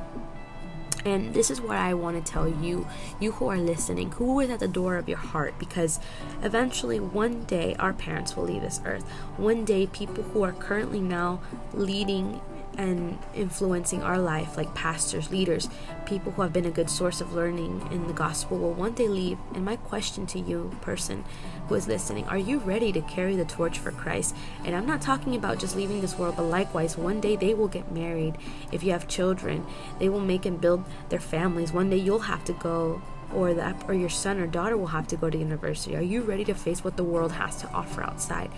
And 1.05 1.33
this 1.33 1.51
is 1.51 1.59
what 1.59 1.77
I 1.77 1.93
want 1.93 2.23
to 2.23 2.31
tell 2.31 2.47
you, 2.47 2.87
you 3.19 3.33
who 3.33 3.47
are 3.49 3.57
listening, 3.57 4.11
who 4.11 4.39
is 4.39 4.49
at 4.49 4.59
the 4.59 4.69
door 4.69 4.95
of 4.95 5.09
your 5.09 5.17
heart, 5.17 5.59
because 5.59 5.99
eventually 6.41 6.99
one 6.99 7.43
day 7.43 7.75
our 7.77 7.91
parents 7.91 8.35
will 8.35 8.45
leave 8.45 8.61
this 8.61 8.79
earth. 8.85 9.03
One 9.35 9.65
day, 9.65 9.87
people 9.87 10.23
who 10.23 10.43
are 10.43 10.53
currently 10.53 11.01
now 11.01 11.41
leading 11.73 12.39
and 12.77 13.17
influencing 13.33 14.03
our 14.03 14.17
life, 14.19 14.57
like 14.57 14.73
pastors, 14.73 15.31
leaders, 15.31 15.69
people 16.05 16.31
who 16.31 16.41
have 16.41 16.53
been 16.53 16.65
a 16.65 16.71
good 16.71 16.89
source 16.89 17.21
of 17.21 17.33
learning 17.33 17.87
in 17.91 18.07
the 18.07 18.13
gospel, 18.13 18.57
will 18.57 18.73
one 18.73 18.93
day 18.93 19.07
leave. 19.07 19.37
And 19.53 19.63
my 19.63 19.75
question 19.75 20.25
to 20.27 20.39
you, 20.39 20.71
person 20.81 21.23
who 21.67 21.75
is 21.75 21.87
listening, 21.87 22.25
are 22.25 22.37
you 22.37 22.59
ready 22.59 22.91
to 22.91 23.01
carry 23.01 23.35
the 23.35 23.45
torch 23.45 23.79
for 23.79 23.91
Christ? 23.91 24.35
And 24.65 24.75
I'm 24.75 24.85
not 24.85 25.01
talking 25.01 25.35
about 25.35 25.59
just 25.59 25.75
leaving 25.75 26.01
this 26.01 26.17
world, 26.17 26.35
but 26.35 26.43
likewise, 26.43 26.97
one 26.97 27.19
day 27.21 27.35
they 27.35 27.53
will 27.53 27.67
get 27.67 27.91
married. 27.91 28.37
If 28.71 28.83
you 28.83 28.91
have 28.91 29.07
children, 29.07 29.65
they 29.99 30.09
will 30.09 30.19
make 30.19 30.45
and 30.45 30.59
build 30.59 30.83
their 31.09 31.19
families. 31.19 31.71
One 31.71 31.89
day 31.89 31.97
you'll 31.97 32.19
have 32.19 32.43
to 32.45 32.53
go 32.53 33.01
or 33.33 33.53
that 33.53 33.83
or 33.87 33.93
your 33.93 34.09
son 34.09 34.39
or 34.39 34.47
daughter 34.47 34.77
will 34.77 34.87
have 34.87 35.07
to 35.07 35.17
go 35.17 35.29
to 35.29 35.37
university? 35.37 35.95
Are 35.95 36.01
you 36.01 36.21
ready 36.21 36.45
to 36.45 36.53
face 36.53 36.83
what 36.83 36.97
the 36.97 37.03
world 37.03 37.31
has 37.33 37.57
to 37.57 37.69
offer 37.71 38.03
outside? 38.03 38.51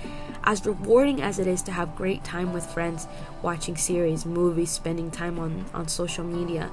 As 0.43 0.65
rewarding 0.65 1.21
as 1.21 1.39
it 1.39 1.47
is 1.47 1.61
to 1.63 1.71
have 1.71 1.95
great 1.95 2.23
time 2.23 2.53
with 2.53 2.65
friends, 2.65 3.07
watching 3.41 3.77
series, 3.77 4.25
movies, 4.25 4.71
spending 4.71 5.11
time 5.11 5.39
on, 5.39 5.65
on 5.73 5.87
social 5.87 6.23
media, 6.23 6.69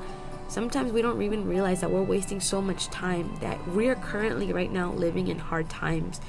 sometimes 0.49 0.93
we 0.93 1.01
don't 1.01 1.21
even 1.23 1.49
realize 1.49 1.81
that 1.81 1.91
we're 1.91 2.03
wasting 2.03 2.41
so 2.41 2.61
much 2.61 2.89
time 2.89 3.35
that 3.41 3.67
we 3.69 3.89
are 3.89 3.95
currently 3.95 4.53
right 4.53 4.71
now 4.71 4.93
living 4.93 5.29
in 5.29 5.39
hard 5.39 5.71
times. 5.71 6.21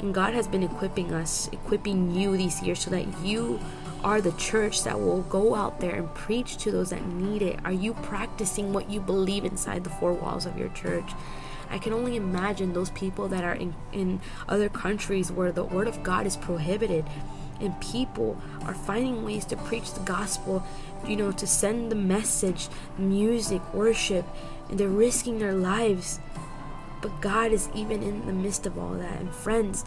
And 0.00 0.14
God 0.14 0.34
has 0.34 0.48
been 0.48 0.62
equipping 0.62 1.12
us, 1.12 1.48
equipping 1.52 2.14
you 2.14 2.36
these 2.36 2.62
years 2.62 2.80
so 2.80 2.90
that 2.90 3.06
you 3.22 3.60
are 4.02 4.20
the 4.20 4.32
church 4.32 4.84
that 4.84 4.98
will 4.98 5.22
go 5.22 5.54
out 5.54 5.80
there 5.80 5.94
and 5.94 6.12
preach 6.14 6.56
to 6.58 6.70
those 6.70 6.90
that 6.90 7.06
need 7.06 7.42
it? 7.42 7.58
Are 7.64 7.72
you 7.72 7.94
practicing 7.94 8.72
what 8.72 8.90
you 8.90 9.00
believe 9.00 9.44
inside 9.44 9.84
the 9.84 9.90
four 9.90 10.12
walls 10.12 10.46
of 10.46 10.58
your 10.58 10.68
church? 10.70 11.10
I 11.70 11.78
can 11.78 11.92
only 11.92 12.16
imagine 12.16 12.72
those 12.72 12.90
people 12.90 13.28
that 13.28 13.44
are 13.44 13.54
in, 13.54 13.74
in 13.92 14.20
other 14.48 14.68
countries 14.68 15.30
where 15.30 15.52
the 15.52 15.64
word 15.64 15.86
of 15.86 16.02
God 16.02 16.26
is 16.26 16.36
prohibited 16.36 17.04
and 17.60 17.78
people 17.80 18.40
are 18.66 18.74
finding 18.74 19.24
ways 19.24 19.44
to 19.46 19.56
preach 19.56 19.92
the 19.92 20.00
gospel, 20.00 20.66
you 21.06 21.16
know, 21.16 21.30
to 21.32 21.46
send 21.46 21.92
the 21.92 21.96
message, 21.96 22.68
music, 22.98 23.62
worship, 23.74 24.24
and 24.68 24.80
they're 24.80 24.88
risking 24.88 25.38
their 25.38 25.54
lives. 25.54 26.18
But 27.02 27.20
God 27.20 27.52
is 27.52 27.68
even 27.74 28.02
in 28.02 28.26
the 28.26 28.32
midst 28.32 28.66
of 28.66 28.78
all 28.78 28.94
that. 28.94 29.20
And 29.20 29.32
friends, 29.32 29.84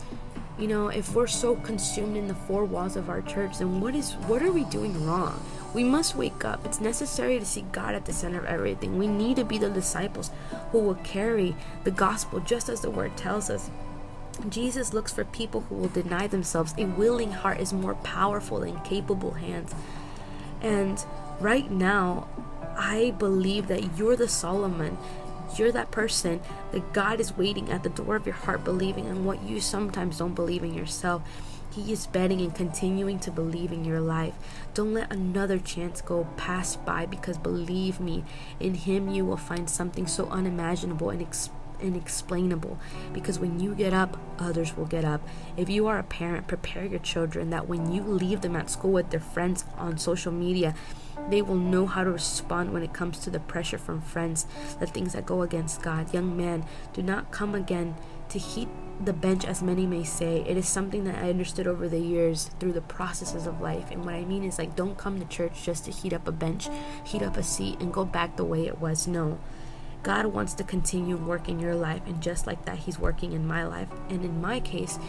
you 0.59 0.67
know, 0.67 0.89
if 0.89 1.13
we're 1.15 1.27
so 1.27 1.55
consumed 1.55 2.15
in 2.15 2.27
the 2.27 2.35
four 2.35 2.65
walls 2.65 2.95
of 2.95 3.09
our 3.09 3.21
church, 3.21 3.57
then 3.57 3.81
what 3.81 3.95
is 3.95 4.13
what 4.27 4.43
are 4.43 4.51
we 4.51 4.63
doing 4.65 5.05
wrong? 5.05 5.43
We 5.73 5.83
must 5.83 6.15
wake 6.15 6.45
up. 6.45 6.63
It's 6.65 6.79
necessary 6.79 7.39
to 7.39 7.45
see 7.45 7.65
God 7.71 7.95
at 7.95 8.05
the 8.05 8.13
center 8.13 8.37
of 8.37 8.45
everything. 8.45 8.99
We 8.99 9.07
need 9.07 9.37
to 9.37 9.45
be 9.45 9.57
the 9.57 9.69
disciples 9.69 10.29
who 10.71 10.79
will 10.79 10.95
carry 10.95 11.55
the 11.83 11.91
gospel 11.91 12.39
just 12.39 12.69
as 12.69 12.81
the 12.81 12.91
word 12.91 13.17
tells 13.17 13.49
us. 13.49 13.71
Jesus 14.49 14.93
looks 14.93 15.11
for 15.11 15.25
people 15.25 15.61
who 15.61 15.75
will 15.75 15.89
deny 15.89 16.27
themselves. 16.27 16.75
A 16.77 16.85
willing 16.85 17.31
heart 17.31 17.59
is 17.59 17.73
more 17.73 17.95
powerful 17.95 18.59
than 18.59 18.79
capable 18.81 19.31
hands. 19.31 19.73
And 20.61 21.03
right 21.39 21.69
now, 21.69 22.27
I 22.77 23.11
believe 23.17 23.67
that 23.67 23.97
you're 23.97 24.15
the 24.15 24.27
Solomon 24.27 24.97
you're 25.57 25.71
that 25.71 25.91
person 25.91 26.41
that 26.71 26.93
God 26.93 27.19
is 27.19 27.37
waiting 27.37 27.71
at 27.71 27.83
the 27.83 27.89
door 27.89 28.15
of 28.15 28.25
your 28.25 28.35
heart, 28.35 28.63
believing 28.63 29.05
in 29.05 29.25
what 29.25 29.43
you 29.43 29.59
sometimes 29.59 30.17
don't 30.17 30.35
believe 30.35 30.63
in 30.63 30.73
yourself. 30.73 31.21
He 31.71 31.91
is 31.91 32.05
betting 32.05 32.39
and 32.41 32.53
continuing 32.53 33.19
to 33.19 33.31
believe 33.31 33.71
in 33.71 33.83
your 33.83 33.99
life. 33.99 34.35
Don't 34.75 34.93
let 34.93 35.11
another 35.11 35.57
chance 35.57 36.01
go 36.01 36.27
pass 36.37 36.75
by 36.75 37.07
because 37.07 37.37
believe 37.37 37.99
me, 37.99 38.23
in 38.59 38.75
Him 38.75 39.09
you 39.09 39.25
will 39.25 39.37
find 39.37 39.69
something 39.69 40.05
so 40.05 40.27
unimaginable 40.27 41.09
and 41.09 41.25
inexplainable 41.81 42.77
because 43.11 43.39
when 43.39 43.59
you 43.59 43.73
get 43.73 43.93
up, 43.93 44.17
others 44.39 44.77
will 44.77 44.85
get 44.85 45.03
up. 45.03 45.27
If 45.57 45.69
you 45.69 45.87
are 45.87 45.97
a 45.97 46.03
parent, 46.03 46.47
prepare 46.47 46.85
your 46.85 46.99
children 46.99 47.49
that 47.49 47.67
when 47.67 47.91
you 47.91 48.03
leave 48.03 48.41
them 48.41 48.55
at 48.55 48.69
school 48.69 48.91
with 48.91 49.09
their 49.09 49.19
friends 49.19 49.65
on 49.77 49.97
social 49.97 50.31
media, 50.31 50.75
they 51.29 51.41
will 51.41 51.55
know 51.55 51.85
how 51.85 52.03
to 52.03 52.11
respond 52.11 52.73
when 52.73 52.83
it 52.83 52.93
comes 52.93 53.19
to 53.19 53.29
the 53.29 53.39
pressure 53.39 53.77
from 53.77 54.01
friends, 54.01 54.45
the 54.79 54.87
things 54.87 55.13
that 55.13 55.25
go 55.25 55.41
against 55.41 55.81
God. 55.81 56.13
Young 56.13 56.35
man, 56.35 56.65
do 56.93 57.01
not 57.01 57.31
come 57.31 57.55
again 57.55 57.95
to 58.29 58.39
heat 58.39 58.67
the 59.03 59.13
bench, 59.13 59.45
as 59.45 59.61
many 59.61 59.85
may 59.85 60.03
say. 60.03 60.43
It 60.47 60.57
is 60.57 60.67
something 60.67 61.03
that 61.05 61.15
I 61.15 61.29
understood 61.29 61.67
over 61.67 61.87
the 61.87 61.99
years 61.99 62.51
through 62.59 62.73
the 62.73 62.81
processes 62.81 63.47
of 63.47 63.61
life. 63.61 63.91
And 63.91 64.05
what 64.05 64.15
I 64.15 64.23
mean 64.25 64.43
is, 64.43 64.57
like, 64.57 64.75
don't 64.75 64.97
come 64.97 65.19
to 65.19 65.25
church 65.25 65.63
just 65.63 65.85
to 65.85 65.91
heat 65.91 66.13
up 66.13 66.27
a 66.27 66.31
bench, 66.31 66.67
heat 67.03 67.21
up 67.21 67.37
a 67.37 67.43
seat, 67.43 67.79
and 67.79 67.93
go 67.93 68.05
back 68.05 68.35
the 68.35 68.45
way 68.45 68.67
it 68.67 68.79
was. 68.79 69.07
No. 69.07 69.39
God 70.03 70.27
wants 70.27 70.53
to 70.55 70.63
continue 70.63 71.15
working 71.15 71.55
in 71.55 71.61
your 71.61 71.75
life, 71.75 72.01
and 72.05 72.21
just 72.21 72.45
like 72.45 72.65
that, 72.65 72.79
He's 72.79 72.99
working 72.99 73.31
in 73.31 73.47
my 73.47 73.65
life. 73.65 73.87
And 74.09 74.23
in 74.23 74.41
my 74.41 74.59
case, 74.59 74.99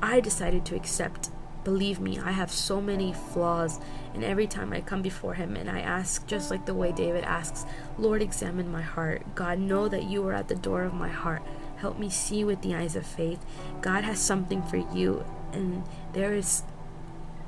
I 0.00 0.20
decided 0.20 0.64
to 0.66 0.76
accept 0.76 1.30
Believe 1.64 2.00
me, 2.00 2.18
I 2.18 2.32
have 2.32 2.50
so 2.50 2.80
many 2.80 3.12
flaws, 3.12 3.78
and 4.14 4.24
every 4.24 4.48
time 4.48 4.72
I 4.72 4.80
come 4.80 5.00
before 5.00 5.34
Him 5.34 5.54
and 5.54 5.70
I 5.70 5.80
ask, 5.80 6.26
just 6.26 6.50
like 6.50 6.66
the 6.66 6.74
way 6.74 6.90
David 6.90 7.22
asks, 7.22 7.64
Lord, 7.98 8.20
examine 8.20 8.70
my 8.70 8.82
heart. 8.82 9.34
God, 9.36 9.60
know 9.60 9.88
that 9.88 10.04
you 10.04 10.26
are 10.26 10.32
at 10.32 10.48
the 10.48 10.56
door 10.56 10.82
of 10.82 10.92
my 10.92 11.08
heart. 11.08 11.42
Help 11.76 11.98
me 11.98 12.10
see 12.10 12.42
with 12.42 12.62
the 12.62 12.74
eyes 12.74 12.96
of 12.96 13.06
faith. 13.06 13.44
God 13.80 14.02
has 14.02 14.20
something 14.20 14.62
for 14.62 14.76
you, 14.76 15.24
and 15.52 15.84
there 16.12 16.34
is 16.34 16.64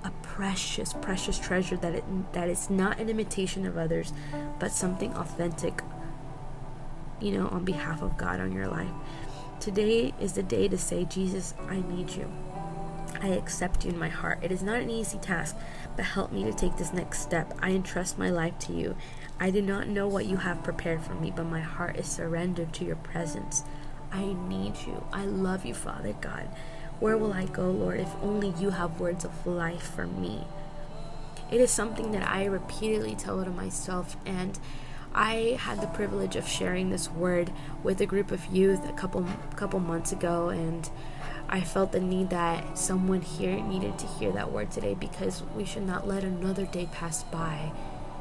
a 0.04 0.10
precious, 0.22 0.92
precious 0.92 1.38
treasure 1.38 1.76
that 1.78 1.94
it, 1.94 2.32
that 2.34 2.48
is 2.48 2.70
not 2.70 3.00
an 3.00 3.08
imitation 3.08 3.66
of 3.66 3.76
others, 3.76 4.12
but 4.60 4.70
something 4.70 5.12
authentic. 5.14 5.82
You 7.20 7.32
know, 7.32 7.48
on 7.48 7.64
behalf 7.64 8.02
of 8.02 8.16
God 8.16 8.38
on 8.38 8.52
your 8.52 8.68
life. 8.68 8.90
Today 9.60 10.12
is 10.20 10.34
the 10.34 10.42
day 10.42 10.68
to 10.68 10.76
say, 10.76 11.04
Jesus, 11.04 11.54
I 11.68 11.80
need 11.80 12.10
you. 12.10 12.30
I 13.20 13.28
accept 13.28 13.84
you 13.84 13.90
in 13.90 13.98
my 13.98 14.08
heart. 14.08 14.40
It 14.42 14.52
is 14.52 14.62
not 14.62 14.80
an 14.80 14.90
easy 14.90 15.18
task, 15.18 15.56
but 15.96 16.04
help 16.04 16.32
me 16.32 16.44
to 16.44 16.52
take 16.52 16.76
this 16.76 16.92
next 16.92 17.20
step. 17.20 17.56
I 17.62 17.70
entrust 17.70 18.18
my 18.18 18.30
life 18.30 18.58
to 18.60 18.72
you. 18.72 18.96
I 19.40 19.50
do 19.50 19.62
not 19.62 19.88
know 19.88 20.06
what 20.06 20.26
you 20.26 20.36
have 20.36 20.62
prepared 20.62 21.02
for 21.02 21.14
me, 21.14 21.32
but 21.34 21.44
my 21.44 21.60
heart 21.60 21.96
is 21.96 22.06
surrendered 22.06 22.72
to 22.74 22.84
your 22.84 22.96
presence. 22.96 23.62
I 24.12 24.34
need 24.48 24.76
you. 24.86 25.04
I 25.12 25.24
love 25.24 25.64
you, 25.64 25.74
Father 25.74 26.14
God. 26.20 26.48
Where 27.00 27.18
will 27.18 27.32
I 27.32 27.46
go, 27.46 27.70
Lord, 27.70 27.98
if 27.98 28.14
only 28.22 28.54
you 28.60 28.70
have 28.70 29.00
words 29.00 29.24
of 29.24 29.46
life 29.46 29.94
for 29.94 30.06
me? 30.06 30.44
It 31.50 31.60
is 31.60 31.70
something 31.70 32.12
that 32.12 32.28
I 32.28 32.44
repeatedly 32.44 33.14
tell 33.14 33.44
to 33.44 33.50
myself, 33.50 34.16
and 34.24 34.58
I 35.14 35.58
had 35.60 35.80
the 35.80 35.86
privilege 35.88 36.36
of 36.36 36.48
sharing 36.48 36.90
this 36.90 37.10
word 37.10 37.52
with 37.82 38.00
a 38.00 38.06
group 38.06 38.30
of 38.30 38.46
youth 38.46 38.88
a 38.88 38.92
couple 38.92 39.26
couple 39.56 39.80
months 39.80 40.12
ago, 40.12 40.48
and 40.48 40.88
I 41.54 41.60
felt 41.60 41.92
the 41.92 42.00
need 42.00 42.30
that 42.30 42.76
someone 42.76 43.20
here 43.20 43.60
needed 43.60 43.96
to 44.00 44.08
hear 44.08 44.32
that 44.32 44.50
word 44.50 44.72
today 44.72 44.94
because 44.94 45.44
we 45.54 45.64
should 45.64 45.86
not 45.86 46.04
let 46.04 46.24
another 46.24 46.66
day 46.66 46.88
pass 46.90 47.22
by. 47.22 47.70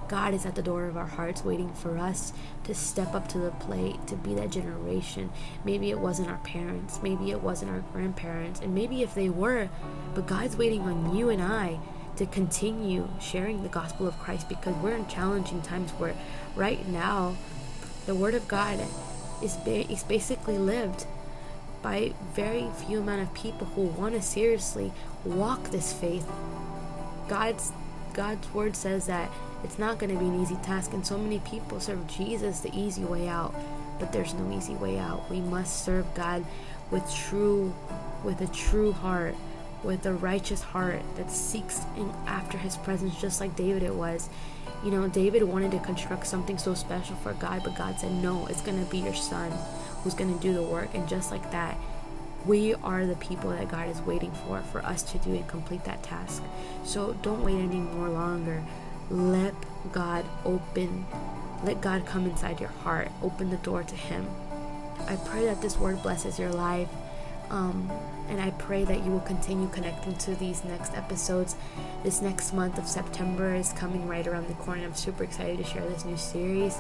God 0.08 0.36
is 0.36 0.46
at 0.46 0.54
the 0.54 0.62
door 0.62 0.86
of 0.86 0.98
our 0.98 1.08
hearts 1.08 1.44
waiting 1.44 1.74
for 1.74 1.98
us 1.98 2.32
to 2.66 2.76
step 2.76 3.16
up 3.16 3.28
to 3.30 3.40
the 3.40 3.50
plate, 3.50 4.06
to 4.06 4.16
be 4.16 4.36
that 4.36 4.52
generation. 4.52 5.32
Maybe 5.66 5.90
it 5.90 5.98
wasn't 5.98 6.30
our 6.30 6.38
parents, 6.44 7.00
maybe 7.02 7.32
it 7.32 7.42
wasn't 7.42 7.72
our 7.72 7.80
grandparents, 7.92 8.60
and 8.60 8.76
maybe 8.76 9.02
if 9.02 9.16
they 9.16 9.30
were, 9.30 9.68
but 10.14 10.28
God's 10.28 10.56
waiting 10.56 10.82
on 10.82 11.16
you 11.16 11.30
and 11.30 11.42
I 11.42 11.80
to 12.18 12.28
continue 12.28 13.10
sharing 13.20 13.64
the 13.64 13.70
gospel 13.70 14.08
of 14.08 14.20
Christ 14.20 14.48
because 14.48 14.76
we're 14.76 14.96
in 14.96 15.08
challenging 15.08 15.64
times 15.64 15.90
where 15.94 16.14
right 16.56 16.88
now 16.88 17.36
the 18.06 18.14
word 18.14 18.36
of 18.36 18.48
God 18.48 18.80
is, 19.42 19.56
ba- 19.56 19.92
is 19.92 20.04
basically 20.04 20.60
lived 20.60 21.08
by 21.84 22.14
very 22.34 22.68
few 22.88 23.00
amount 23.00 23.22
of 23.22 23.32
people 23.34 23.68
who 23.68 23.82
want 23.84 24.16
to 24.16 24.22
seriously 24.22 24.92
walk 25.26 25.70
this 25.70 25.94
faith. 25.94 26.28
God's 27.28 27.72
God's 28.14 28.52
word 28.54 28.76
says 28.76 29.08
that 29.08 29.30
it's 29.64 29.78
not 29.78 29.98
going 29.98 30.12
to 30.12 30.20
be 30.20 30.26
an 30.26 30.42
easy 30.42 30.56
task 30.64 30.94
and 30.94 31.06
so 31.06 31.18
many 31.18 31.40
people 31.40 31.80
serve 31.80 32.08
Jesus 32.08 32.60
the 32.62 32.76
easy 32.78 33.04
way 33.04 33.28
out, 33.28 33.54
but 34.00 34.14
there's 34.14 34.34
no 34.34 34.52
easy 34.56 34.76
way 34.76 34.98
out. 34.98 35.30
We 35.30 35.42
must 35.42 35.84
serve 35.84 36.06
God 36.16 36.46
with 36.90 37.14
true 37.14 37.74
with 38.24 38.40
a 38.42 38.48
true 38.48 38.94
heart, 38.94 39.36
with 39.84 40.06
a 40.06 40.14
righteous 40.14 40.62
heart 40.62 41.02
that 41.18 41.30
seeks 41.30 41.82
after 42.26 42.58
his 42.58 42.78
presence 42.78 43.20
just 43.20 43.42
like 43.42 43.56
David 43.56 43.84
it 43.84 43.94
was. 43.94 44.30
You 44.86 44.92
know, 44.92 45.08
David 45.08 45.44
wanted 45.44 45.72
to 45.72 45.80
construct 45.80 46.28
something 46.28 46.58
so 46.58 46.74
special 46.74 47.16
for 47.18 47.34
God, 47.34 47.62
but 47.64 47.76
God 47.76 48.00
said, 48.00 48.12
"No, 48.12 48.46
it's 48.48 48.62
going 48.62 48.84
to 48.84 48.90
be 48.90 49.00
your 49.00 49.14
son." 49.16 49.52
Who's 50.04 50.14
going 50.14 50.34
to 50.34 50.42
do 50.42 50.54
the 50.54 50.64
work. 50.64 50.94
And 50.94 51.08
just 51.08 51.32
like 51.32 51.52
that, 51.52 51.78
we 52.46 52.74
are 52.76 53.06
the 53.06 53.16
people 53.16 53.52
that 53.52 53.70
God 53.70 53.88
is 53.88 54.02
waiting 54.02 54.32
for 54.32 54.62
for 54.62 54.86
us 54.86 55.02
to 55.04 55.18
do 55.20 55.32
and 55.32 55.48
complete 55.48 55.86
that 55.86 56.04
task. 56.04 56.44
So 56.84 57.14
don't 57.22 57.44
wait 57.44 57.56
any 57.56 57.78
more 57.80 58.10
longer. 58.10 58.64
Let 59.10 59.54
God 59.92 60.26
open, 60.46 61.06
let 61.64 61.82
God 61.82 62.06
come 62.06 62.26
inside 62.26 62.60
your 62.60 62.70
heart, 62.70 63.10
open 63.22 63.50
the 63.50 63.58
door 63.58 63.84
to 63.84 63.96
Him. 63.96 64.28
I 65.08 65.16
pray 65.16 65.46
that 65.46 65.62
this 65.62 65.78
word 65.78 66.02
blesses 66.02 66.40
your 66.40 66.52
life. 66.52 66.90
Um, 67.50 67.92
and 68.30 68.42
I 68.42 68.52
pray 68.52 68.84
that 68.86 69.04
you 69.04 69.12
will 69.12 69.20
continue 69.20 69.68
connecting 69.68 70.16
to 70.16 70.36
these 70.36 70.64
next 70.64 70.96
episodes. 70.96 71.56
This 72.02 72.22
next 72.22 72.54
month 72.54 72.78
of 72.78 72.88
September 72.88 73.54
is 73.54 73.74
coming 73.74 74.08
right 74.08 74.26
around 74.26 74.48
the 74.48 74.54
corner. 74.56 74.84
I'm 74.84 74.96
super 74.96 75.24
excited 75.24 75.58
to 75.58 75.64
share 75.64 75.88
this 75.88 76.06
new 76.06 76.18
series 76.18 76.80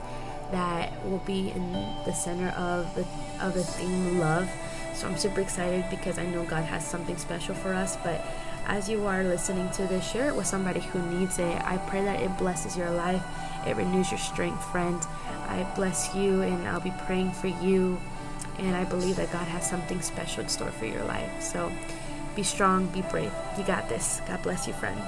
that 0.54 0.94
will 1.06 1.24
be 1.26 1.50
in 1.50 1.74
the 2.06 2.14
center 2.14 2.50
of 2.50 2.94
the 2.96 3.06
of 3.42 3.54
the 3.56 3.64
theme 3.64 4.20
love. 4.20 4.50
So 4.94 5.08
I'm 5.08 5.18
super 5.18 5.42
excited 5.42 5.86
because 5.90 6.20
I 6.20 6.26
know 6.28 6.44
God 6.44 6.64
has 6.64 6.86
something 6.86 7.18
special 7.18 7.56
for 7.56 7.74
us. 7.74 7.98
But 8.04 8.24
as 8.68 8.88
you 8.88 9.06
are 9.08 9.24
listening 9.24 9.70
to 9.72 9.88
this, 9.88 10.08
share 10.10 10.30
it 10.30 10.36
with 10.36 10.46
somebody 10.46 10.80
who 10.80 11.02
needs 11.18 11.40
it. 11.40 11.62
I 11.66 11.78
pray 11.90 12.04
that 12.04 12.22
it 12.22 12.38
blesses 12.38 12.78
your 12.78 12.92
life, 12.92 13.24
it 13.66 13.76
renews 13.76 14.12
your 14.12 14.20
strength, 14.20 14.64
friend. 14.72 15.02
I 15.48 15.68
bless 15.76 16.14
you, 16.16 16.42
and 16.42 16.68
I'll 16.68 16.80
be 16.80 16.94
praying 17.06 17.32
for 17.32 17.48
you. 17.48 18.00
And 18.60 18.76
I 18.76 18.84
believe 18.84 19.16
that 19.16 19.32
God 19.32 19.48
has 19.48 19.68
something 19.68 20.02
special 20.02 20.44
in 20.44 20.50
store 20.50 20.72
for 20.72 20.86
your 20.86 21.04
life. 21.06 21.42
So 21.42 21.72
be 22.36 22.44
strong, 22.44 22.88
be 22.88 23.02
brave. 23.02 23.34
You 23.58 23.64
got 23.64 23.90
this. 23.90 24.22
God 24.28 24.42
bless 24.44 24.68
you, 24.68 24.74
friend. 24.74 25.02